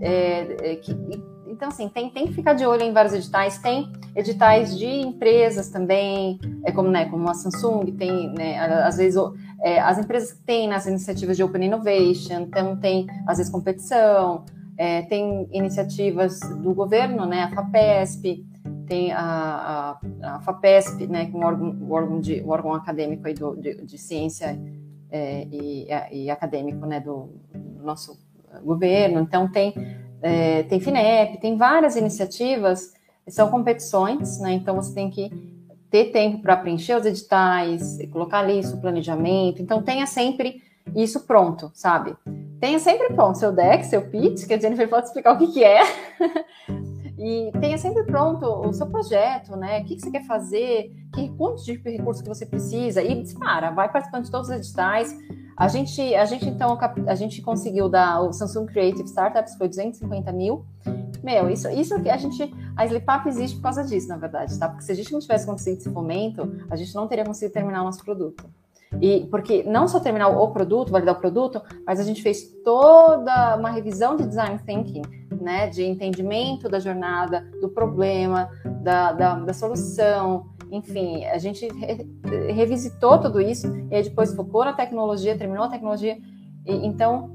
[0.00, 0.92] É, é, que,
[1.46, 3.58] então, assim, tem, tem que ficar de olho em vários editais.
[3.58, 9.20] Tem editais de empresas também, é como, né, como a Samsung, tem, né, às vezes,
[9.62, 14.44] é, as empresas que têm nas iniciativas de Open Innovation, então tem, às vezes, competição,
[14.76, 18.44] é, tem iniciativas do governo, né, a FAPESP,
[18.90, 22.74] tem a, a, a FAPESP, né, que é um órgão, o órgão, de, o órgão
[22.74, 24.60] acadêmico aí do, de, de ciência
[25.08, 28.18] é, e, e, acadêmico né, do, do, nosso
[28.64, 29.20] governo.
[29.20, 29.72] Então, tem,
[30.20, 32.92] é, tem FINEP, tem várias iniciativas,
[33.28, 35.30] são competições, né, então você tem que
[35.88, 39.62] ter tempo para preencher os editais, colocar ali isso, planejamento.
[39.62, 40.64] Então, tenha sempre
[40.96, 42.16] isso pronto, sabe?
[42.58, 45.62] Tenha sempre pronto seu deck, seu pitch, que a Jennifer pode explicar o que, que
[45.62, 45.80] é.
[47.22, 49.80] E tenha sempre pronto o seu projeto, né?
[49.80, 53.70] O que, que você quer fazer, que quantos de recursos que você precisa, e dispara,
[53.70, 55.14] vai participando de todos os editais.
[55.54, 60.32] A gente, a gente então, a gente conseguiu dar o Samsung Creative Startups, foi 250
[60.32, 60.64] mil.
[61.22, 64.70] Meu, isso, isso que a gente, a Slipap existe por causa disso, na verdade, tá?
[64.70, 67.82] Porque se a gente não tivesse conseguido esse fomento, a gente não teria conseguido terminar
[67.82, 68.48] o nosso produto.
[69.00, 73.56] E porque não só terminar o produto, validar o produto, mas a gente fez toda
[73.56, 75.02] uma revisão de design thinking,
[75.40, 78.50] né, de entendimento da jornada, do problema,
[78.82, 82.06] da, da, da solução, enfim, a gente re,
[82.52, 86.18] revisitou tudo isso e aí depois focou na tecnologia, terminou a tecnologia,
[86.66, 87.30] e, então,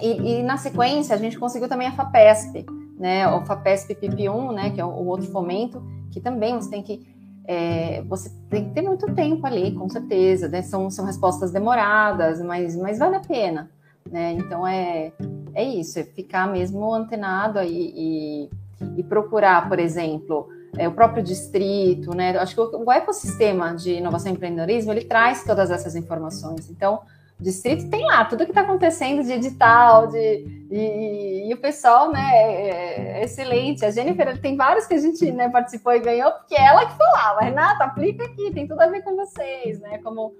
[0.00, 2.64] e, e, na sequência a gente conseguiu também a FAPESP,
[2.98, 6.82] né, o FAPESP PP1, né, que é o, o outro fomento, que também você tem
[6.82, 7.06] que
[7.46, 10.62] é, você tem que ter muito tempo ali, com certeza, né?
[10.62, 13.70] São, são respostas demoradas, mas, mas vale a pena,
[14.10, 14.32] né?
[14.32, 15.12] Então é,
[15.54, 18.50] é isso, é ficar mesmo antenado aí e,
[18.96, 22.36] e procurar, por exemplo, é, o próprio distrito, né?
[22.38, 26.70] Acho que o, o ecossistema de inovação e empreendedorismo ele traz todas essas informações.
[26.70, 27.00] Então,
[27.40, 32.30] distrito tem lá tudo que está acontecendo de edital, de, e, e, o pessoal, né,
[32.32, 33.84] é, é, excelente.
[33.84, 36.96] A Jennifer tem vários que a gente né, participou e ganhou, porque é ela que
[36.96, 40.34] falava, Renata, aplica aqui, tem tudo a ver com vocês, né, como,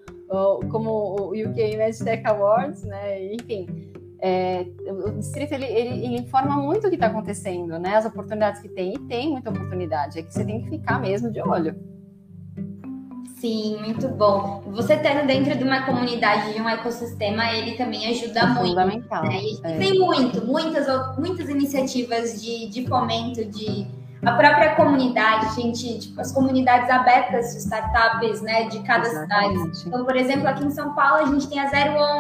[0.71, 3.91] como o UK MedTech Awards, né, enfim.
[4.23, 8.61] É, o distrito ele, ele, ele, informa muito o que está acontecendo, né, as oportunidades
[8.61, 11.75] que tem, e tem muita oportunidade, é que você tem que ficar mesmo de olho.
[13.41, 14.63] Sim, muito bom.
[14.67, 18.69] Você estando dentro de uma comunidade, de um ecossistema, ele também ajuda é muito.
[18.69, 19.23] Fundamental.
[19.23, 19.41] Né?
[19.65, 19.79] É.
[19.79, 23.87] Tem muito, muitas, muitas iniciativas de, de fomento, de
[24.23, 29.77] a própria comunidade, gente, tipo, as comunidades abertas de startups, né, de cada Exatamente.
[29.77, 29.89] cidade.
[29.89, 31.71] Então, por exemplo, aqui em São Paulo, a gente tem a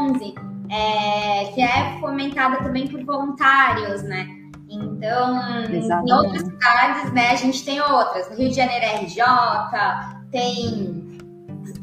[0.08, 0.34] 011,
[0.70, 4.26] é, que é fomentada também por voluntários, né?
[4.70, 5.36] Então,
[5.70, 6.10] Exatamente.
[6.10, 8.30] em outras cidades, né, a gente tem outras.
[8.30, 9.22] No Rio de Janeiro é RJ,
[10.30, 11.09] tem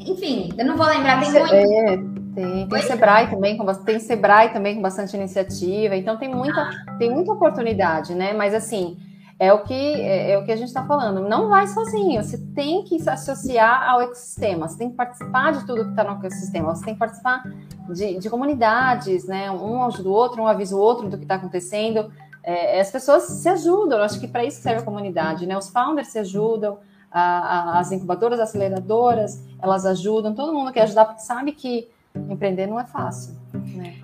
[0.00, 1.54] enfim, eu não vou lembrar, tem muito.
[1.54, 1.96] É,
[2.34, 6.96] tem, tem Sebrae também, com, tem Sebrae também com bastante iniciativa, então tem muita, ah.
[6.98, 8.32] tem muita oportunidade, né?
[8.32, 8.96] Mas assim,
[9.38, 11.28] é o que é, é o que a gente está falando.
[11.28, 15.66] Não vai sozinho, você tem que se associar ao ecossistema, você tem que participar de
[15.66, 17.42] tudo que está no ecossistema, você tem que participar
[17.88, 19.50] de, de, comunidades, né?
[19.50, 22.10] Um ajuda o outro, um avisa o outro do que está acontecendo.
[22.42, 25.56] É, as pessoas se ajudam, eu acho que para isso serve a comunidade, né?
[25.56, 26.78] Os founders se ajudam,
[27.10, 32.66] a, a, as incubadoras, aceleradoras, elas ajudam, todo mundo quer ajudar, porque sabe que empreender
[32.66, 33.37] não é fácil.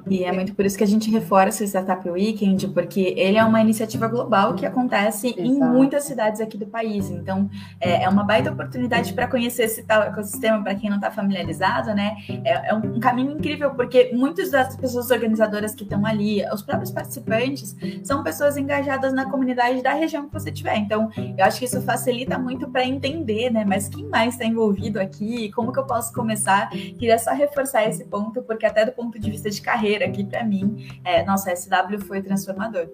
[0.06, 3.44] E é muito por isso que a gente reforça o Startup Weekend, porque ele é
[3.44, 5.42] uma iniciativa global que acontece Exato.
[5.42, 7.10] em muitas cidades aqui do país.
[7.10, 7.48] Então,
[7.80, 11.94] é, é uma baita oportunidade para conhecer esse tal ecossistema, para quem não está familiarizado,
[11.94, 12.16] né?
[12.44, 16.90] É, é, um caminho incrível, porque muitas das pessoas organizadoras que estão ali, os próprios
[16.90, 20.76] participantes, são pessoas engajadas na comunidade da região que você tiver.
[20.76, 23.64] Então, eu acho que isso facilita muito para entender, né?
[23.66, 25.50] Mas quem mais está envolvido aqui?
[25.52, 26.68] Como que eu posso começar?
[26.70, 30.44] Queria só reforçar esse ponto, porque até do ponto de vista de carreira aqui para
[30.44, 32.88] mim, é, nossa, SW foi transformador.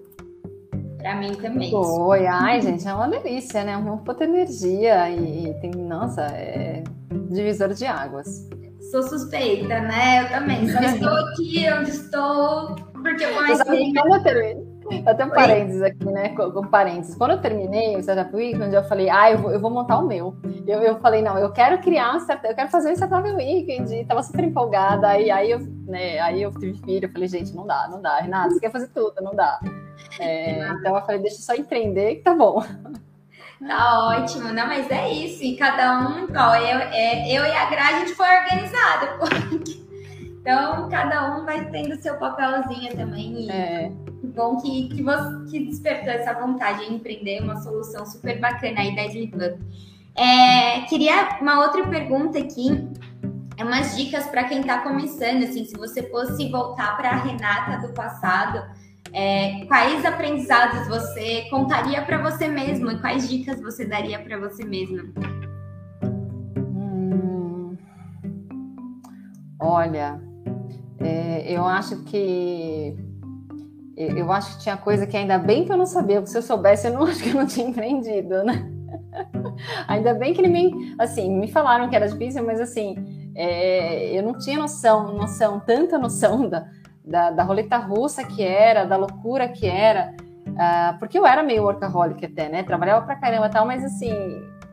[0.98, 1.70] Para mim também.
[1.70, 3.76] Foi, ai, gente, é uma delícia, né?
[3.76, 6.84] Uma puta energia e, tem, nossa, é
[7.30, 8.48] divisor de águas.
[8.90, 10.24] Sou suspeita, né?
[10.24, 10.68] Eu também.
[10.70, 13.64] Só estou aqui onde estou porque eu conheci.
[13.64, 14.69] Terminei,
[15.06, 16.30] até um parênteses aqui, né?
[16.30, 17.14] Com, parênteses.
[17.14, 20.06] Quando eu terminei o Startup Weekend, eu falei, ah, eu vou, eu vou montar o
[20.06, 20.34] meu.
[20.66, 23.94] Eu, eu falei, não, eu quero criar eu quero fazer um Startup Weekend.
[23.94, 25.08] E tava super empolgada.
[25.08, 28.18] Aí, aí, eu, né, aí eu tive filho, eu falei, gente, não dá, não dá.
[28.20, 29.60] Renata, você quer fazer tudo, não dá.
[30.18, 32.62] É, então eu falei, deixa eu só empreender que tá bom.
[33.66, 35.42] Tá ótimo, não, mas é isso.
[35.44, 39.18] E cada um, ó, eu, é, eu e a Gra, a gente foi organizada.
[40.40, 43.46] Então, cada um vai tendo seu papelzinho também.
[43.46, 43.50] E...
[43.50, 43.92] É
[44.30, 48.94] bom que, que, você, que despertou essa vontade de empreender uma solução super bacana aí
[48.94, 49.58] da Slipub.
[50.16, 52.88] É, queria uma outra pergunta aqui,
[53.56, 57.86] é umas dicas para quem está começando, assim, se você fosse voltar para a Renata
[57.86, 58.62] do passado,
[59.12, 64.64] é, quais aprendizados você contaria para você mesmo e quais dicas você daria para você
[64.64, 65.04] mesma?
[66.02, 67.76] Hum,
[69.58, 70.29] olha,
[71.00, 72.96] é, eu acho que
[73.96, 76.42] eu acho que tinha coisa que ainda bem que eu não sabia, porque se eu
[76.42, 78.70] soubesse, eu não acho que eu não tinha empreendido, né?
[79.86, 84.22] ainda bem que ele me, assim, me falaram que era difícil, mas assim, é, eu
[84.22, 86.66] não tinha noção, noção, tanta noção da,
[87.04, 90.14] da, da, roleta russa que era, da loucura que era,
[90.46, 92.62] uh, porque eu era meio workaholic até, né?
[92.62, 94.12] Trabalhava pra caramba e tal, mas assim,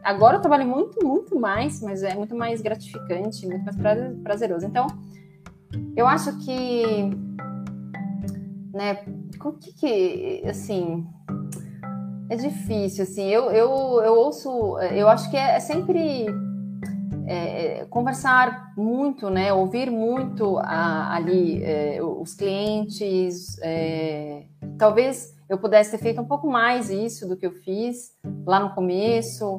[0.04, 3.78] agora eu trabalho muito, muito mais, mas é muito mais gratificante, muito mais
[4.24, 4.66] prazeroso.
[4.66, 4.88] Então,
[5.96, 7.12] eu acho que
[8.78, 9.00] né?
[9.44, 11.06] O que que, assim,
[12.30, 16.28] é difícil, assim, eu, eu, eu ouço, eu acho que é, é sempre
[17.26, 19.52] é, conversar muito, né?
[19.52, 24.46] Ouvir muito a, ali é, os clientes, é,
[24.78, 28.12] talvez eu pudesse ter feito um pouco mais isso do que eu fiz
[28.46, 29.58] lá no começo,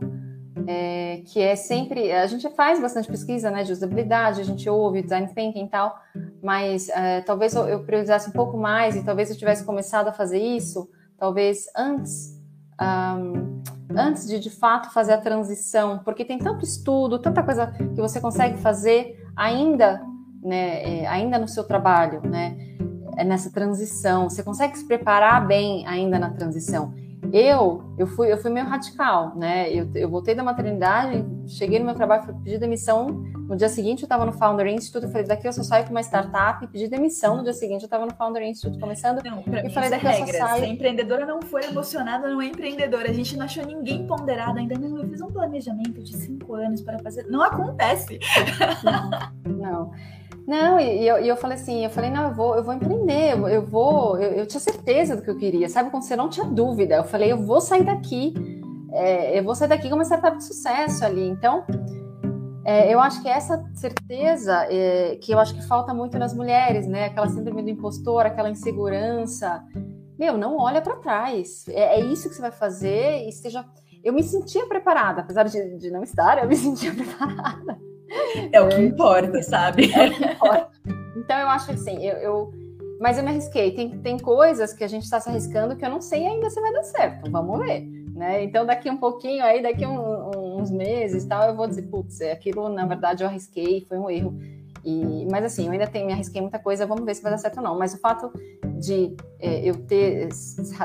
[0.67, 2.13] é, que é sempre.
[2.13, 5.99] A gente faz bastante pesquisa né, de usabilidade, a gente ouve design thinking e tal,
[6.43, 10.13] mas é, talvez eu, eu priorizasse um pouco mais e talvez eu tivesse começado a
[10.13, 12.37] fazer isso, talvez antes.
[12.81, 18.01] Um, antes de de fato fazer a transição, porque tem tanto estudo, tanta coisa que
[18.01, 20.01] você consegue fazer ainda,
[20.43, 22.57] né, é, ainda no seu trabalho, né,
[23.17, 24.29] é nessa transição.
[24.29, 26.95] Você consegue se preparar bem ainda na transição.
[27.33, 29.73] Eu, eu fui, eu fui meio radical, né?
[29.73, 33.07] Eu, eu voltei da maternidade, cheguei no meu trabalho, fui pedir demissão.
[33.49, 35.05] No dia seguinte, eu estava no Founder Institute.
[35.05, 36.67] Eu falei, daqui eu só saio com uma startup.
[36.67, 37.37] Pedi demissão.
[37.37, 39.23] No dia seguinte, eu estava no Founder Institute começando.
[39.25, 40.27] Não, e falei, daqui regra.
[40.29, 40.65] eu só saio.
[40.65, 43.11] Se a empreendedora não for emocionada, não é empreendedora.
[43.11, 44.79] A gente não achou ninguém ponderado ainda.
[44.79, 47.27] Não, eu fiz um planejamento de cinco anos para fazer.
[47.29, 48.19] Não acontece.
[48.85, 49.11] Não.
[49.57, 49.91] não.
[50.49, 53.33] Não, e, eu, e eu falei assim, eu falei, não, eu vou, eu vou empreender,
[53.33, 55.91] eu, vou, eu, eu, tinha certeza do que eu queria, sabe?
[55.91, 58.33] Quando você não tinha dúvida, eu falei, eu vou sair daqui,
[58.91, 61.29] é, eu vou sair daqui com uma startup de sucesso ali.
[61.29, 61.67] Então,
[62.65, 66.87] é, eu acho que essa certeza é, que eu acho que falta muito nas mulheres,
[66.87, 67.05] né?
[67.05, 69.63] Aquela síndrome do impostor, aquela insegurança.
[70.19, 71.69] Meu, não olha para trás.
[71.69, 73.63] É, é, isso que você vai fazer e esteja.
[74.03, 77.79] Eu me sentia preparada, apesar de, de não estar, eu me sentia preparada.
[78.53, 79.93] É o que importa, sabe?
[79.93, 80.71] É o que importa.
[81.17, 82.53] Então eu acho que assim, eu, eu,
[83.01, 83.73] mas eu me arrisquei.
[83.73, 86.61] Tem, tem coisas que a gente está se arriscando que eu não sei ainda se
[86.61, 87.31] vai dar certo.
[87.31, 87.81] Vamos ver.
[88.19, 88.43] Né?
[88.43, 92.33] Então, daqui um pouquinho, aí, daqui um, uns meses tal, eu vou dizer, putz, é
[92.33, 94.37] aquilo, na verdade, eu arrisquei, foi um erro.
[94.85, 97.39] E, mas assim, eu ainda tenho, me arrisquei muita coisa, vamos ver se vai dar
[97.39, 97.79] certo ou não.
[97.79, 98.33] Mas o fato
[98.81, 100.29] de é, eu ter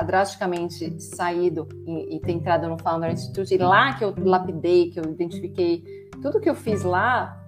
[0.06, 5.00] drasticamente saído e, e, ter entrado no Founder Institute, e lá que eu lapidei, que
[5.00, 5.82] eu identifiquei
[6.24, 7.38] tudo que eu fiz lá,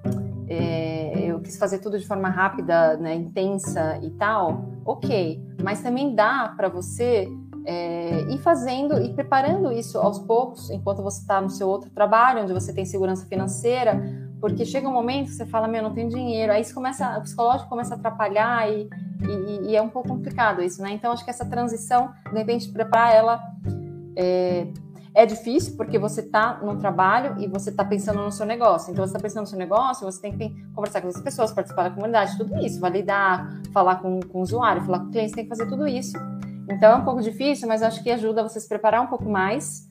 [0.46, 5.42] é, eu quis fazer tudo de forma rápida, né, intensa e tal, ok.
[5.64, 7.26] Mas também dá para você
[7.64, 12.42] é, e fazendo e preparando isso aos poucos, enquanto você está no seu outro trabalho,
[12.42, 13.98] onde você tem segurança financeira,
[14.42, 17.22] porque chega um momento que você fala, meu, não tenho dinheiro, aí isso começa, o
[17.22, 18.90] psicológico começa a atrapalhar e,
[19.22, 20.90] e, e é um pouco complicado isso, né?
[20.92, 23.40] Então, acho que essa transição, de repente, preparar ela
[24.14, 24.66] é,
[25.16, 28.92] é difícil porque você está no trabalho e você está pensando no seu negócio.
[28.92, 31.84] Então, você está pensando no seu negócio, você tem que conversar com as pessoas, participar
[31.84, 35.44] da comunidade, tudo isso, validar, falar com, com o usuário, falar com o cliente, tem
[35.44, 36.18] que fazer tudo isso.
[36.68, 39.88] Então é um pouco difícil, mas acho que ajuda você se preparar um pouco mais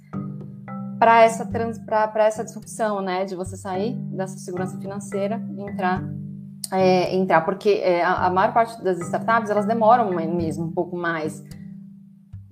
[1.00, 1.82] para essa trans,
[2.18, 6.04] essa disrupção, né, de você sair dessa segurança financeira e entrar
[6.72, 10.96] é, entrar, porque é, a, a, maior parte das startups elas demoram mesmo um pouco
[10.98, 11.44] mais.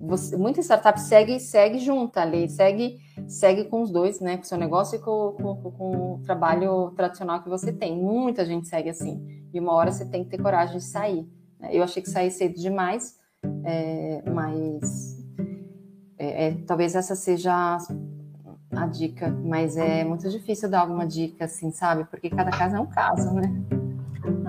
[0.05, 4.45] Você, muita startup segue segue junta ali, segue segue com os dois, né, com o
[4.45, 7.95] seu negócio e com, com, com o trabalho tradicional que você tem.
[7.95, 9.25] Muita gente segue assim.
[9.53, 11.27] E uma hora você tem que ter coragem de sair.
[11.71, 13.17] Eu achei que sair cedo demais
[13.63, 15.17] é, mas
[16.17, 17.77] é, é, talvez essa seja
[18.71, 22.05] a dica, mas é muito difícil dar alguma dica, assim, sabe?
[22.05, 23.53] Porque cada caso é um caso, né?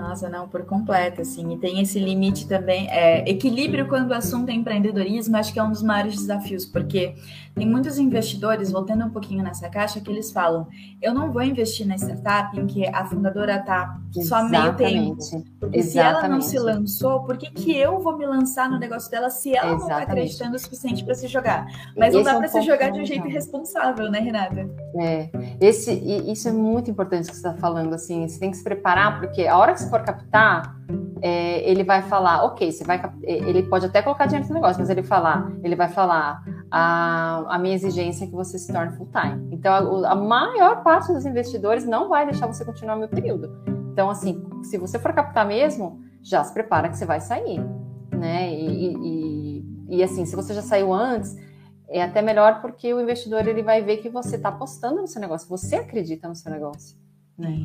[0.07, 4.49] Nossa, não, por completo, assim, e tem esse limite também, é, equilíbrio quando o assunto
[4.49, 7.15] é empreendedorismo, acho que é um dos maiores desafios, porque
[7.55, 10.67] tem muitos investidores, voltando um pouquinho nessa caixa, que eles falam,
[11.01, 15.17] eu não vou investir na startup em que a fundadora está só meio tempo,
[15.59, 15.87] porque Exatamente.
[15.87, 19.29] se ela não se lançou, por que, que eu vou me lançar no negócio dela
[19.29, 19.79] se ela Exatamente.
[19.79, 21.65] não está acreditando o suficiente para se jogar?
[21.97, 24.69] Mas esse não dá é um para se jogar de um jeito responsável, né, Renata?
[24.97, 25.29] É,
[25.61, 25.91] esse,
[26.29, 29.47] isso é muito importante que você está falando, assim, você tem que se preparar, porque
[29.47, 30.75] a hora que você for captar,
[31.21, 34.89] é, ele vai falar, ok, você vai, ele pode até colocar dinheiro no negócio, mas
[34.89, 39.07] ele falar, ele vai falar a, a minha exigência é que você se torne full
[39.07, 39.47] time.
[39.51, 43.49] Então, a, a maior parte dos investidores não vai deixar você continuar meu período.
[43.91, 47.63] Então, assim, se você for captar mesmo, já se prepara que você vai sair,
[48.11, 48.53] né?
[48.53, 51.37] E, e, e assim, se você já saiu antes,
[51.87, 55.21] é até melhor porque o investidor ele vai ver que você está apostando no seu
[55.21, 56.97] negócio, você acredita no seu negócio.
[57.37, 57.55] Né?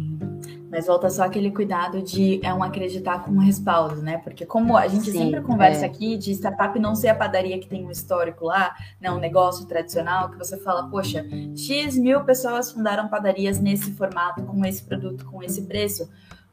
[0.70, 4.18] Mas volta só aquele cuidado de é um acreditar com um respaldo, né?
[4.18, 5.88] Porque como a gente Sim, sempre conversa é.
[5.88, 9.10] aqui de startup não ser a padaria que tem um histórico lá, né?
[9.10, 14.64] Um negócio tradicional que você fala, poxa, X mil pessoas fundaram padarias nesse formato, com
[14.64, 16.08] esse produto, com esse preço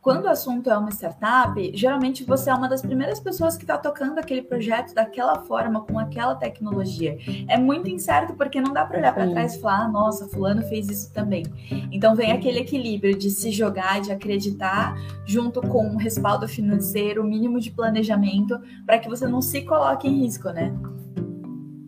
[0.07, 3.77] quando o assunto é uma startup, geralmente você é uma das primeiras pessoas que está
[3.77, 7.17] tocando aquele projeto daquela forma, com aquela tecnologia.
[7.49, 10.61] É muito incerto porque não dá para olhar para trás e falar, ah, nossa, fulano
[10.61, 11.43] fez isso também.
[11.91, 17.59] Então vem aquele equilíbrio de se jogar, de acreditar, junto com um respaldo financeiro, mínimo
[17.59, 20.73] de planejamento, para que você não se coloque em risco, né?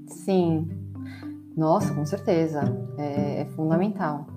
[0.08, 0.68] Sim.
[1.56, 2.64] Nossa, com certeza.
[2.98, 4.28] é, é fundamental.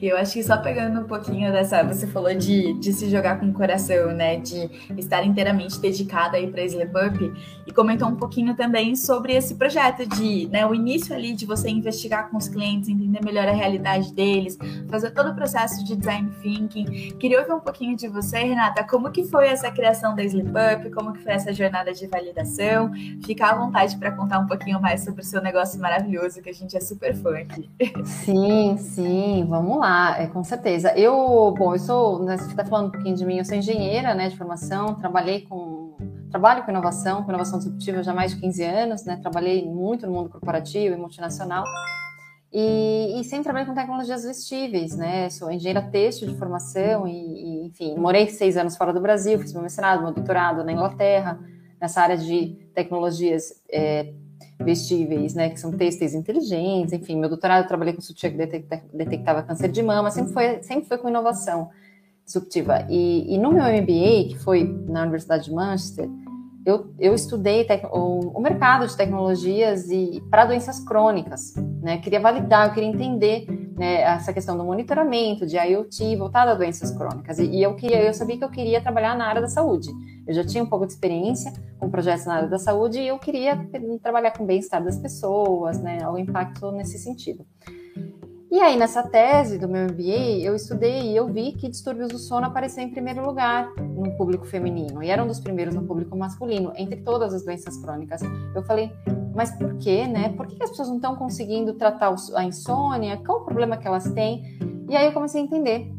[0.00, 3.38] E eu acho que só pegando um pouquinho dessa, você falou de, de se jogar
[3.38, 4.36] com o coração, né?
[4.36, 7.32] De estar inteiramente dedicada aí para Sleep Up
[7.70, 11.70] e comentou um pouquinho também sobre esse projeto de, né, o início ali de você
[11.70, 16.30] investigar com os clientes, entender melhor a realidade deles, fazer todo o processo de design
[16.42, 17.12] thinking.
[17.18, 20.90] Queria ouvir um pouquinho de você, Renata, como que foi essa criação da Sleep Up,
[20.90, 22.90] como que foi essa jornada de validação?
[23.24, 26.54] Fica à vontade para contar um pouquinho mais sobre o seu negócio maravilhoso que a
[26.54, 27.70] gente é super fã aqui.
[28.04, 30.92] Sim, sim, vamos lá, é, com certeza.
[30.96, 34.14] Eu, bom, eu sou, né, você está falando um pouquinho de mim, eu sou engenheira,
[34.14, 35.96] né, de formação, trabalhei com,
[36.30, 40.06] trabalho com inovação, com inovação disruptiva já há mais de 15 anos, né, trabalhei muito
[40.06, 41.64] no mundo corporativo e multinacional,
[42.52, 47.66] e, e sempre trabalhei com tecnologias vestíveis, né, sou engenheira têxtil de formação e, e,
[47.66, 51.38] enfim, morei seis anos fora do Brasil, fiz meu mestrado, meu doutorado na Inglaterra,
[51.80, 54.12] nessa área de tecnologias é,
[54.62, 58.82] vestíveis, né, que são têxteis inteligentes, enfim, meu doutorado eu trabalhei com sutiã que detecta,
[58.92, 61.70] detectava câncer de mama, sempre foi, sempre foi com inovação
[62.24, 62.86] disruptiva.
[62.88, 66.08] E, e, no meu MBA, que foi na Universidade de Manchester,
[66.64, 72.20] eu, eu estudei o, o, mercado de tecnologias e para doenças crônicas, né, eu queria
[72.20, 73.46] validar, eu queria entender
[73.76, 77.38] né, essa questão do monitoramento de IoT voltada a doenças crônicas.
[77.38, 79.88] E, e eu queria, eu sabia que eu queria trabalhar na área da saúde.
[80.30, 83.18] Eu já tinha um pouco de experiência com projetos na área da saúde e eu
[83.18, 83.68] queria
[84.00, 87.44] trabalhar com o bem-estar das pessoas, né, o impacto nesse sentido.
[88.48, 92.18] E aí, nessa tese do meu MBA, eu estudei e eu vi que distúrbios do
[92.18, 96.72] sono apareciam em primeiro lugar no público feminino, e eram dos primeiros no público masculino,
[96.76, 98.20] entre todas as doenças crônicas.
[98.54, 98.92] Eu falei,
[99.34, 100.28] mas por quê, né?
[100.36, 103.16] Por que as pessoas não estão conseguindo tratar a insônia?
[103.16, 104.44] Qual o problema que elas têm?
[104.88, 105.92] E aí eu comecei a entender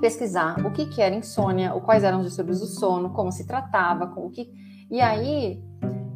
[0.00, 4.06] pesquisar o que, que era insônia, quais eram os distúrbios do sono, como se tratava,
[4.06, 4.50] com o que.
[4.90, 5.62] E aí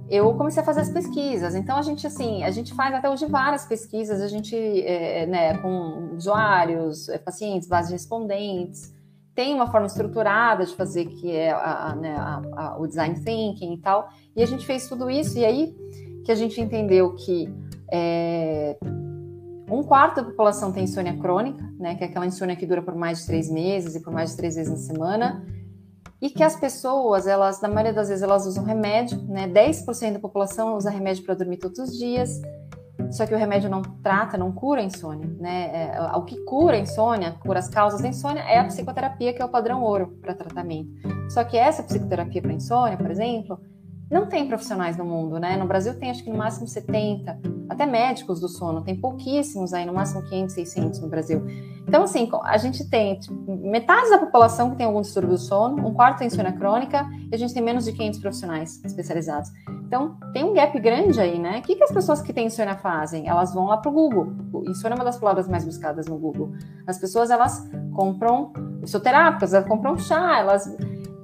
[0.08, 1.54] eu comecei a fazer as pesquisas.
[1.54, 5.58] Então a gente assim, a gente faz até hoje várias pesquisas, a gente, é, né,
[5.58, 8.94] com usuários, é, pacientes, bases de respondentes,
[9.34, 13.74] tem uma forma estruturada de fazer que é a, né, a, a, o design thinking
[13.74, 14.08] e tal.
[14.34, 15.76] E a gente fez tudo isso e aí
[16.24, 17.48] que a gente entendeu que
[17.92, 18.76] é,
[19.70, 22.94] um quarto da população tem insônia crônica, né, que é aquela insônia que dura por
[22.94, 25.44] mais de três meses e por mais de três vezes na semana,
[26.20, 30.18] e que as pessoas, elas, na maioria das vezes, elas usam remédio, né, 10% da
[30.18, 32.40] população usa remédio para dormir todos os dias,
[33.10, 35.92] só que o remédio não trata, não cura a insônia, né?
[35.94, 39.40] É, o que cura a insônia, cura as causas da insônia, é a psicoterapia, que
[39.40, 40.90] é o padrão ouro para tratamento.
[41.30, 43.58] Só que essa psicoterapia para insônia, por exemplo,
[44.10, 45.56] não tem profissionais no mundo, né?
[45.56, 47.38] No Brasil tem acho que no máximo 70,
[47.68, 51.44] até médicos do sono, tem pouquíssimos aí, no máximo 500, 600 no Brasil.
[51.86, 55.86] Então, assim, a gente tem tipo, metade da população que tem algum distúrbio do sono,
[55.86, 59.50] um quarto tem insônia crônica, e a gente tem menos de 500 profissionais especializados.
[59.86, 61.58] Então, tem um gap grande aí, né?
[61.58, 63.26] O que, que as pessoas que têm insônia fazem?
[63.26, 64.34] Elas vão lá para o Google.
[64.68, 66.52] Insônia é uma das palavras mais buscadas no Google.
[66.86, 68.52] As pessoas, elas compram
[68.82, 70.70] fisioterápicas, elas compram chá, elas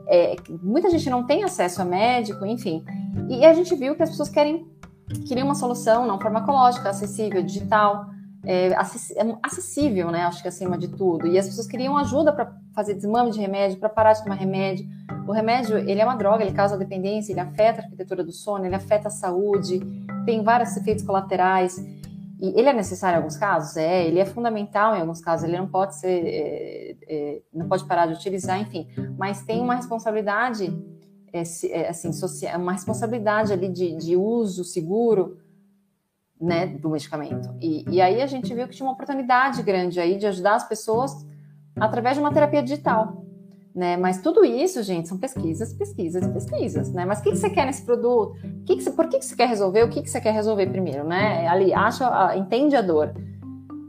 [0.07, 2.85] é, muita gente não tem acesso a médico, enfim.
[3.29, 4.67] E a gente viu que as pessoas querem
[5.27, 8.07] queriam uma solução não farmacológica, acessível, digital,
[8.45, 8.77] é, é
[9.43, 10.23] acessível, né?
[10.25, 11.27] Acho que acima de tudo.
[11.27, 14.87] E as pessoas queriam ajuda para fazer desmame de remédio, para parar de tomar remédio.
[15.27, 18.67] O remédio, ele é uma droga, ele causa dependência, ele afeta a arquitetura do sono,
[18.67, 19.81] ele afeta a saúde,
[20.27, 21.77] tem vários efeitos colaterais.
[22.41, 23.77] E ele é necessário em alguns casos?
[23.77, 27.85] É, ele é fundamental em alguns casos, ele não pode ser, é, é, não pode
[27.87, 30.73] parar de utilizar, enfim, mas tem uma responsabilidade,
[31.33, 35.39] é, é assim, social, uma responsabilidade ali de, de uso seguro,
[36.41, 37.55] né, do medicamento.
[37.61, 40.69] E, e aí a gente viu que tinha uma oportunidade grande aí de ajudar as
[40.69, 41.27] pessoas
[41.77, 43.24] através de uma terapia digital
[43.75, 43.97] né?
[43.97, 47.05] Mas tudo isso, gente, são pesquisas, pesquisas, pesquisas, né?
[47.05, 48.37] Mas o que, que você quer nesse produto?
[48.65, 49.83] Que que você, por que, que você quer resolver?
[49.83, 51.49] O que, que você quer resolver primeiro, né?
[51.49, 53.13] Ali, acha, entende a dor.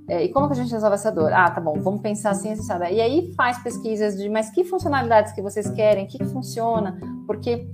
[0.08, 1.32] É, e como que a gente resolve essa dor?
[1.34, 2.94] Ah, tá bom, vamos pensar assim, sabe?
[2.94, 6.06] E aí faz pesquisas de, mas que funcionalidades que vocês querem?
[6.06, 7.00] O que, que funciona?
[7.26, 7.68] Porque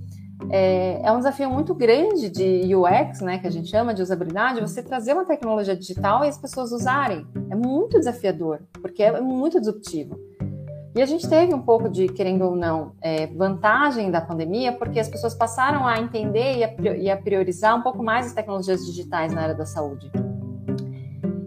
[0.50, 4.62] é, é, um desafio muito grande de UX, né, que a gente chama de usabilidade,
[4.62, 7.26] você trazer uma tecnologia digital e as pessoas usarem.
[7.50, 10.18] É muito desafiador, porque é muito disruptivo.
[10.94, 15.00] E a gente teve um pouco de, querendo ou não, é, vantagem da pandemia, porque
[15.00, 16.58] as pessoas passaram a entender
[17.00, 20.12] e a, priorizar um pouco mais as tecnologias digitais na área da saúde.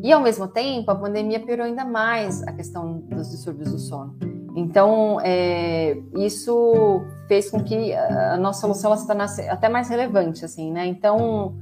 [0.03, 4.14] E, ao mesmo tempo, a pandemia piorou ainda mais a questão dos distúrbios do sono.
[4.57, 10.70] Então, é, isso fez com que a nossa solução se tornasse até mais relevante, assim,
[10.70, 10.86] né?
[10.86, 11.55] Então,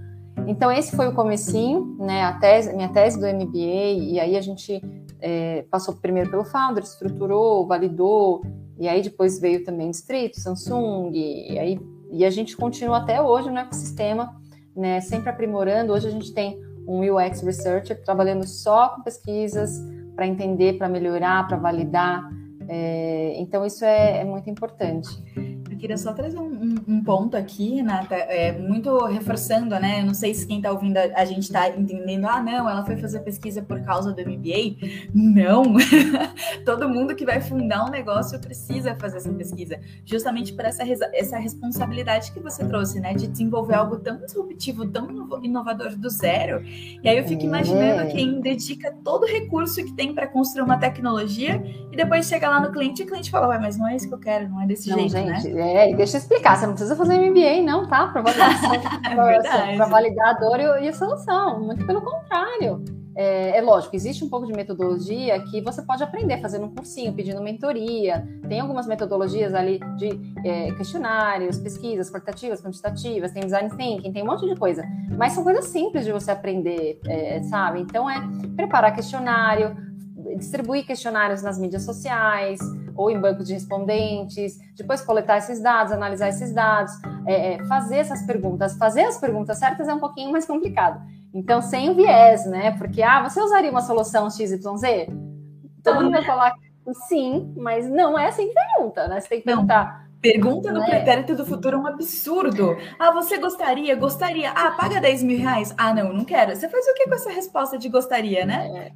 [0.46, 2.24] então esse foi o comecinho, né?
[2.24, 4.80] A tese, minha tese do MBA, e aí a gente
[5.22, 8.42] é, passou primeiro pelo Founder, estruturou, validou,
[8.78, 13.48] e aí depois veio também Distrito, Samsung, e, aí, e a gente continua até hoje
[13.48, 14.34] no ecossistema,
[14.74, 15.92] né, sempre aprimorando.
[15.92, 19.80] Hoje a gente tem um UX Researcher trabalhando só com pesquisas
[20.16, 22.28] para entender, para melhorar, para validar.
[22.68, 25.08] É, então isso é, é muito importante
[25.82, 30.00] queria só trazer um, um, um ponto aqui, Nata, é, muito reforçando, né?
[30.00, 32.86] Eu não sei se quem está ouvindo a, a gente está entendendo, ah, não, ela
[32.86, 34.76] foi fazer pesquisa por causa do MBA.
[35.12, 35.64] Não!
[36.64, 41.36] Todo mundo que vai fundar um negócio precisa fazer essa pesquisa, justamente por essa, essa
[41.36, 43.12] responsabilidade que você trouxe, né?
[43.12, 45.08] De desenvolver algo tão disruptivo, tão
[45.42, 46.62] inovador do zero.
[46.64, 48.06] E aí eu fico imaginando é.
[48.06, 51.60] quem dedica todo o recurso que tem para construir uma tecnologia
[51.92, 54.08] e depois chega lá no cliente e o cliente fala, ué, mas não é isso
[54.08, 55.90] que eu quero, não é desse não, jeito, gente, né?
[55.90, 58.06] É deixa eu explicar, você não precisa fazer MBA, não, tá?
[58.06, 61.60] Para validar, é validar a dor e, e, a solução.
[61.60, 62.82] Muito pelo contrário.
[63.14, 67.12] É, é, lógico, existe um pouco de metodologia que você pode aprender fazendo um cursinho,
[67.12, 68.26] pedindo mentoria.
[68.48, 74.26] Tem algumas metodologias ali de é, questionários, pesquisas qualitativas, quantitativas, tem design thinking, tem um
[74.26, 74.82] monte de coisa.
[75.10, 77.80] Mas são coisas simples de você aprender, é, sabe?
[77.80, 78.18] Então é
[78.56, 79.91] preparar questionário,
[80.36, 82.60] distribuir questionários nas mídias sociais
[82.94, 86.92] ou em bancos de respondentes, depois coletar esses dados, analisar esses dados,
[87.26, 88.76] é, é, fazer essas perguntas.
[88.76, 91.00] Fazer as perguntas certas é um pouquinho mais complicado.
[91.34, 92.72] Então, sem o viés, né?
[92.76, 94.60] Porque, ah, você usaria uma solução XYZ?
[95.82, 96.52] Todo mundo vai falar
[97.08, 99.20] sim, mas não é assim que pergunta, né?
[99.20, 100.02] Você tem que perguntar.
[100.20, 100.86] Pergunta no é.
[100.86, 102.76] pretérito do futuro é um absurdo.
[102.96, 103.96] Ah, você gostaria?
[103.96, 104.52] Gostaria.
[104.52, 105.74] Ah, paga 10 mil reais.
[105.76, 106.54] Ah, não, não quero.
[106.54, 108.92] Você faz o que com essa resposta de gostaria, né?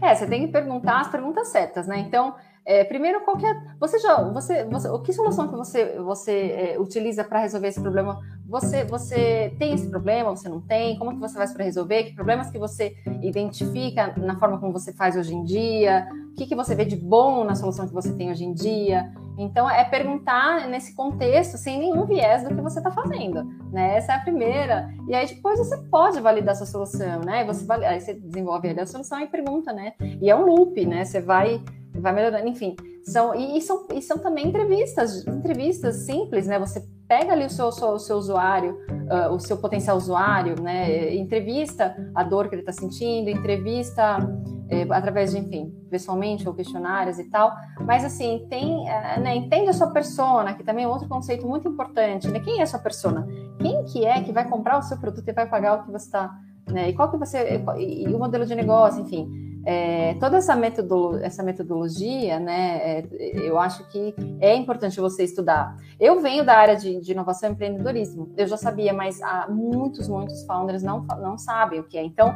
[0.00, 0.14] É.
[0.14, 1.98] Você tem que perguntar as perguntas certas, né?
[2.00, 2.34] Então,
[2.68, 3.56] é, primeiro, qualquer.
[3.56, 4.22] É, você já.
[4.30, 6.32] Você, você, o que solução que você, você
[6.74, 8.20] é, utiliza para resolver esse problema?
[8.46, 10.36] Você, você tem esse problema?
[10.36, 10.98] Você não tem?
[10.98, 12.04] Como que você faz para resolver?
[12.04, 16.06] Que problemas que você identifica na forma como você faz hoje em dia?
[16.32, 19.10] O que, que você vê de bom na solução que você tem hoje em dia?
[19.38, 23.96] Então, é perguntar nesse contexto, sem nenhum viés do que você está fazendo, né?
[23.96, 24.92] Essa é a primeira.
[25.06, 27.44] E aí, depois, você pode validar sua solução, né?
[27.44, 29.92] Você, aí você desenvolve a solução e pergunta, né?
[30.20, 31.04] E é um loop, né?
[31.04, 31.62] Você vai
[32.00, 32.76] vai melhorando, enfim.
[33.02, 36.58] São, e, e, são, e são também entrevistas, entrevistas simples, né?
[36.58, 38.78] Você pega ali o seu, seu, seu usuário,
[39.10, 41.14] uh, o seu potencial usuário, né?
[41.14, 44.18] Entrevista a dor que ele está sentindo, entrevista
[44.70, 47.52] é, através de, enfim, pessoalmente ou questionários e tal.
[47.80, 51.68] Mas assim, tem, é, né, entende a sua persona, que também é outro conceito muito
[51.68, 52.40] importante, né?
[52.40, 53.26] Quem é a sua persona?
[53.58, 56.06] Quem que é que vai comprar o seu produto e vai pagar o que você
[56.06, 56.38] está,
[56.70, 56.90] né?
[56.90, 59.48] E qual que você, e, o modelo de negócio, enfim.
[59.64, 65.76] É, toda essa, metodolo essa metodologia, né, é, eu acho que é importante você estudar.
[66.00, 70.42] Eu venho da área de, de, inovação e empreendedorismo, eu já sabia, mas muitos, muitos
[70.46, 72.02] founders não, não sabem o que é.
[72.02, 72.34] Então,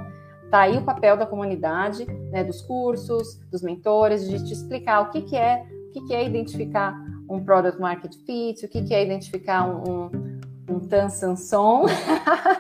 [0.53, 5.11] tá aí o papel da comunidade, né, dos cursos, dos mentores, de te explicar o
[5.11, 6.95] que, que é, o que, que é identificar
[7.27, 10.33] um product market fit, o que, que é identificar um, um
[10.69, 11.87] um tan sanson.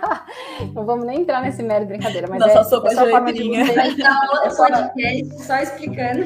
[0.74, 3.49] não vamos nem entrar nesse mérito brincadeira, mas Nossa, é, sopa é só forma de
[3.49, 3.72] você...
[3.74, 6.24] Vai dar outro é podcast só explicando.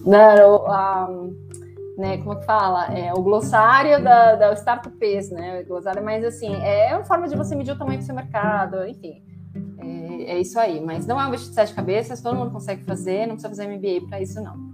[0.04, 1.36] Não, um,
[1.96, 2.86] né, como que fala?
[2.96, 5.60] É, o glossário da, da Startups, né?
[5.60, 8.86] O glossário, mas assim, é uma forma de você medir o tamanho do seu mercado,
[8.86, 9.22] enfim.
[9.78, 12.84] É, é isso aí, mas não é um bicho de sete cabeças, todo mundo consegue
[12.84, 14.68] fazer, não precisa fazer MBA para isso, não.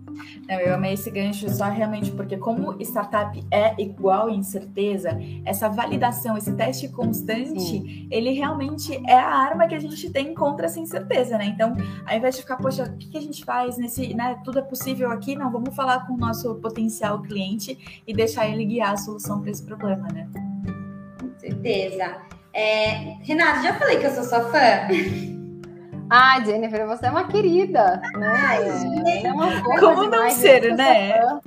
[0.48, 6.36] Não, eu amei esse gancho só realmente porque, como startup é igual incerteza, essa validação,
[6.36, 8.08] esse teste constante, Sim.
[8.10, 11.46] ele realmente é a arma que a gente tem contra essa incerteza, né?
[11.46, 11.76] Então,
[12.06, 14.40] ao invés de ficar, poxa, o que, a gente faz nesse, né?
[14.44, 18.64] Tudo é possível aqui, não, vamos falar com o nosso potencial cliente e deixar ele
[18.64, 20.28] guiar a solução para esse problema, né?
[21.20, 22.33] Com certeza.
[22.54, 24.88] É, Renato, já falei que eu sou sua fã.
[26.08, 28.28] Ah, Jennifer, você é uma querida, né?
[28.28, 31.40] Ai, é uma Como não ser, né?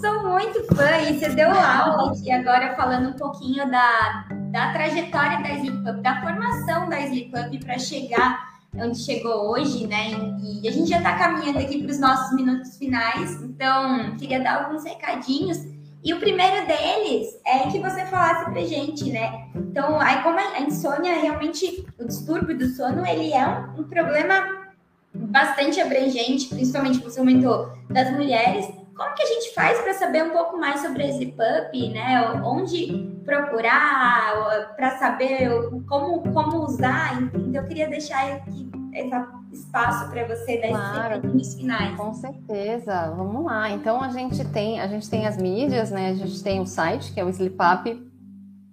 [0.00, 5.42] Sou muito fã e você deu aula aqui agora falando um pouquinho da, da trajetória
[5.42, 10.12] da Sleep Up, da formação da Sleep Up para chegar onde chegou hoje, né?
[10.42, 14.64] E a gente já está caminhando aqui para os nossos minutos finais, então queria dar
[14.64, 15.58] alguns recadinhos
[16.04, 19.48] e o primeiro deles é que você falasse pra gente, né?
[19.54, 24.66] Então, aí como a insônia realmente, o distúrbio do sono, ele é um, um problema
[25.14, 28.66] bastante abrangente, principalmente você comentou das mulheres.
[28.94, 32.20] Como que a gente faz para saber um pouco mais sobre esse PUP, né?
[32.44, 35.48] Onde procurar, para saber
[35.88, 37.22] como, como usar.
[37.22, 39.10] Então, eu queria deixar aqui esse
[39.54, 41.96] espaço para você dar claro, esses finais.
[41.96, 43.70] Com certeza, vamos lá.
[43.70, 46.10] Então a gente tem a gente tem as mídias, né?
[46.10, 48.10] A gente tem o site que é o Sleepup,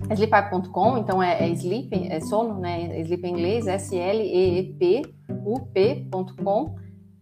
[0.09, 2.99] sleepup.com, então é, é, sleep, é sono, né?
[3.01, 5.01] Sleep em inglês, S L E E P
[5.45, 6.75] U P.com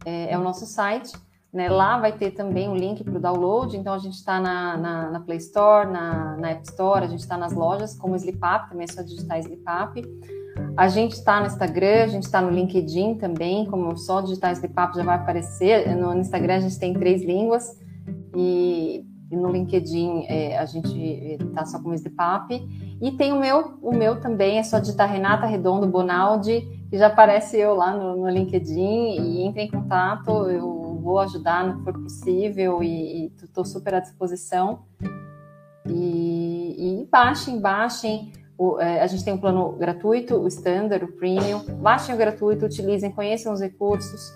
[0.06, 1.12] é, é o nosso site.
[1.52, 4.78] Né, lá vai ter também o link para o download, então a gente está na,
[4.78, 8.70] na, na, Play Store, na, na, App Store, a gente está nas lojas como Sleepup,
[8.70, 10.00] também é só digitar Sleepup.
[10.76, 14.68] A gente está no Instagram, a gente está no LinkedIn também, como só digitar esse
[14.68, 15.96] papo já vai aparecer.
[15.96, 17.78] No Instagram a gente tem três línguas
[18.36, 22.54] e, e no LinkedIn é, a gente está só com esse papo.
[23.02, 27.08] E tem o meu, o meu também, é só digitar Renata Redondo Bonaldi, que já
[27.08, 31.84] aparece eu lá no, no LinkedIn e entre em contato, eu vou ajudar no que
[31.84, 34.84] for possível e estou super à disposição.
[35.86, 41.14] E, e baixem, baixem o, é, a gente tem um plano gratuito, o standard, o
[41.14, 41.64] premium.
[41.82, 44.34] Baixem o gratuito, utilizem, conheçam os recursos,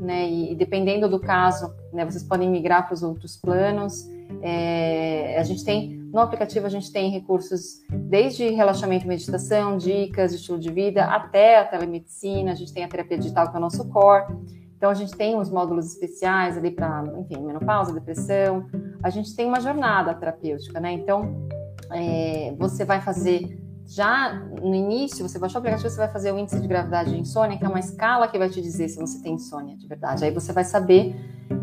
[0.00, 0.28] né?
[0.28, 4.10] E, e dependendo do caso, né, vocês podem migrar para os outros planos.
[4.42, 10.32] É, a gente tem no aplicativo a gente tem recursos desde relaxamento e meditação, dicas
[10.32, 12.50] de estilo de vida, até a telemedicina.
[12.50, 14.34] A gente tem a terapia digital que é o nosso core.
[14.76, 18.66] Então a gente tem os módulos especiais ali para, enfim, menopausa, depressão.
[19.00, 20.90] A gente tem uma jornada terapêutica, né?
[20.90, 21.46] Então
[21.92, 23.59] é, você vai fazer
[23.90, 27.18] já no início, você baixou o aplicativo, você vai fazer o índice de gravidade de
[27.18, 30.24] insônia, que é uma escala que vai te dizer se você tem insônia de verdade.
[30.24, 31.16] Aí você vai saber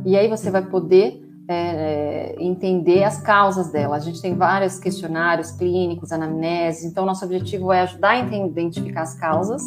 [0.05, 3.95] e aí você vai poder é, entender as causas dela.
[3.95, 9.15] A gente tem vários questionários clínicos, anamneses, então nosso objetivo é ajudar a identificar as
[9.15, 9.63] causas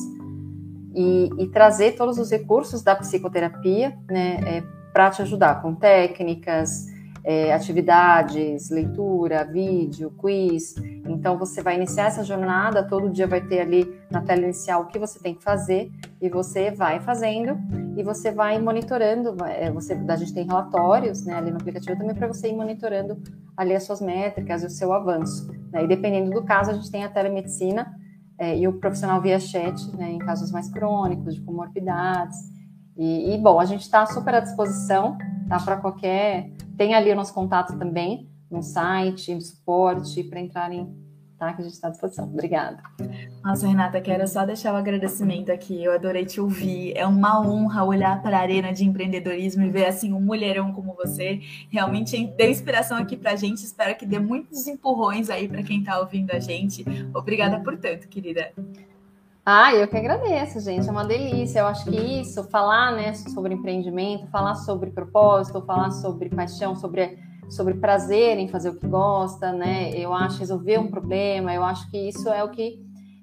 [0.95, 6.89] e, e trazer todos os recursos da psicoterapia né, é, para te ajudar com técnicas,
[7.25, 10.75] é, atividades, leitura, vídeo, quiz.
[11.07, 14.87] Então você vai iniciar essa jornada, todo dia vai ter ali na tela inicial o
[14.87, 15.91] que você tem que fazer
[16.21, 17.59] e você vai fazendo
[17.97, 19.37] e você vai monitorando.
[19.45, 23.19] É, você, a gente tem relatórios né, ali no aplicativo também para você ir monitorando
[23.57, 25.51] ali as suas métricas e o seu avanço.
[25.73, 25.85] Né?
[25.85, 27.95] E dependendo do caso, a gente tem a telemedicina
[28.39, 32.39] é, e o profissional via chat, né, em casos mais crônicos, de comorbidades.
[32.97, 35.17] E, e bom, a gente está super à disposição
[35.49, 40.89] tá, para qualquer tem ali o nosso contato também no site, no suporte, para entrarem
[41.41, 41.55] tá?
[41.55, 42.27] Que a gente está à disposição.
[42.27, 42.83] Obrigada.
[43.43, 45.83] Nossa, Renata, quero só deixar o agradecimento aqui.
[45.83, 46.93] Eu adorei te ouvir.
[46.95, 50.95] É uma honra olhar para a arena de empreendedorismo e ver assim um mulherão como
[50.95, 51.41] você.
[51.71, 53.65] Realmente deu inspiração aqui para a gente.
[53.65, 56.85] Espero que dê muitos empurrões aí para quem está ouvindo a gente.
[57.15, 58.53] Obrigada por tanto, querida.
[59.45, 60.89] Ah, eu que agradeço, gente.
[60.89, 61.61] É uma delícia.
[61.61, 67.19] Eu acho que isso, falar né, sobre empreendimento, falar sobre propósito, falar sobre paixão, sobre
[67.51, 69.91] sobre prazer em fazer o que gosta, né?
[69.91, 72.81] Eu acho resolver um problema, eu acho que isso é o que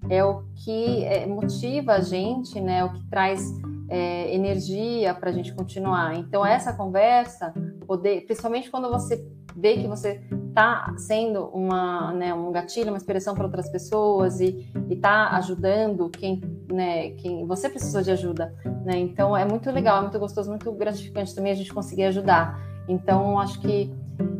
[0.10, 2.84] é o que é, motiva a gente, né?
[2.84, 3.50] O que traz
[3.90, 6.16] é, energia para a gente continuar.
[6.18, 7.54] Então essa conversa,
[7.86, 9.26] poder, principalmente quando você
[9.58, 14.72] vê que você está sendo uma, né, um gatilho, uma inspiração para outras pessoas e
[14.90, 16.42] está ajudando quem,
[16.72, 18.54] né, quem você precisou de ajuda,
[18.86, 18.98] né?
[18.98, 22.60] Então é muito legal, é muito gostoso, muito gratificante também a gente conseguir ajudar.
[22.88, 23.92] Então acho que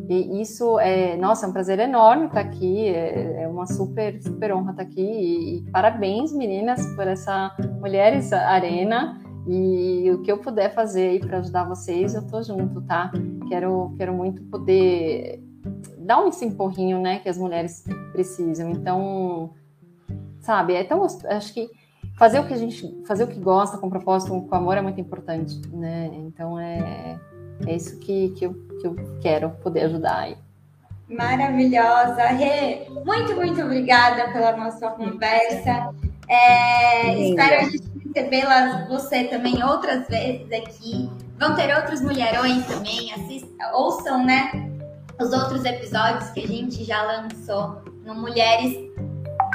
[0.08, 4.70] isso é, nossa, é um prazer enorme estar aqui, é, é uma super, super honra
[4.70, 5.00] estar aqui.
[5.00, 9.20] E, e, parabéns, meninas, por essa Mulheres Arena.
[9.46, 13.10] E o que eu puder fazer aí para ajudar vocês, eu tô junto, tá?
[13.48, 15.42] Quero, quero muito poder
[15.98, 18.70] dar um empurrinho, né, que as mulheres precisam.
[18.70, 19.54] Então,
[20.40, 21.70] sabe, é tão acho que
[22.16, 25.00] fazer o que a gente, fazer o que gosta com propósito, com amor é muito
[25.00, 26.10] importante, né?
[26.14, 27.18] Então é
[27.66, 30.36] é isso que, que, eu, que eu quero poder ajudar aí.
[31.08, 32.22] Maravilhosa.
[32.26, 35.94] Rê, muito, muito obrigada pela nossa conversa.
[36.28, 41.10] É, espero a gente recebê-la você também outras vezes aqui.
[41.38, 43.12] Vão ter outros mulherões também.
[43.12, 44.50] Assistam, ouçam, né?
[45.20, 48.76] Os outros episódios que a gente já lançou no Mulheres,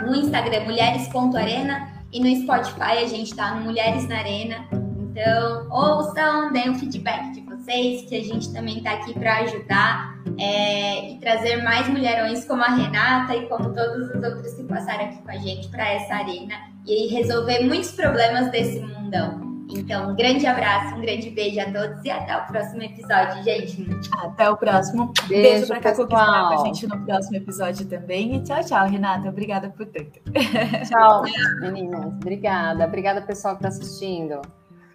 [0.01, 4.67] no Instagram, mulheres.arena, e no Spotify a gente tá no Mulheres na Arena.
[4.71, 10.15] Então, ouçam, deem um feedback de vocês, que a gente também está aqui para ajudar
[10.39, 15.05] é, e trazer mais mulherões como a Renata e como todos os outros que passaram
[15.05, 16.55] aqui com a gente para essa arena
[16.86, 19.52] e resolver muitos problemas desse mundão.
[19.70, 23.88] Então, um grande abraço, um grande beijo a todos e até o próximo episódio, gente.
[24.18, 25.14] Até o próximo.
[25.28, 28.36] Beijo, beijo para Caco que estará com a gente no próximo episódio também.
[28.36, 29.30] E tchau, tchau, Renata.
[29.30, 30.20] Obrigada por tanto.
[30.88, 31.24] Tchau,
[31.61, 32.05] meninas.
[32.05, 32.86] Obrigada.
[32.86, 34.41] Obrigada, pessoal que está assistindo.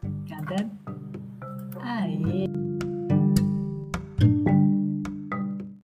[0.03, 0.71] Obrigada.
[1.83, 2.48] Aí.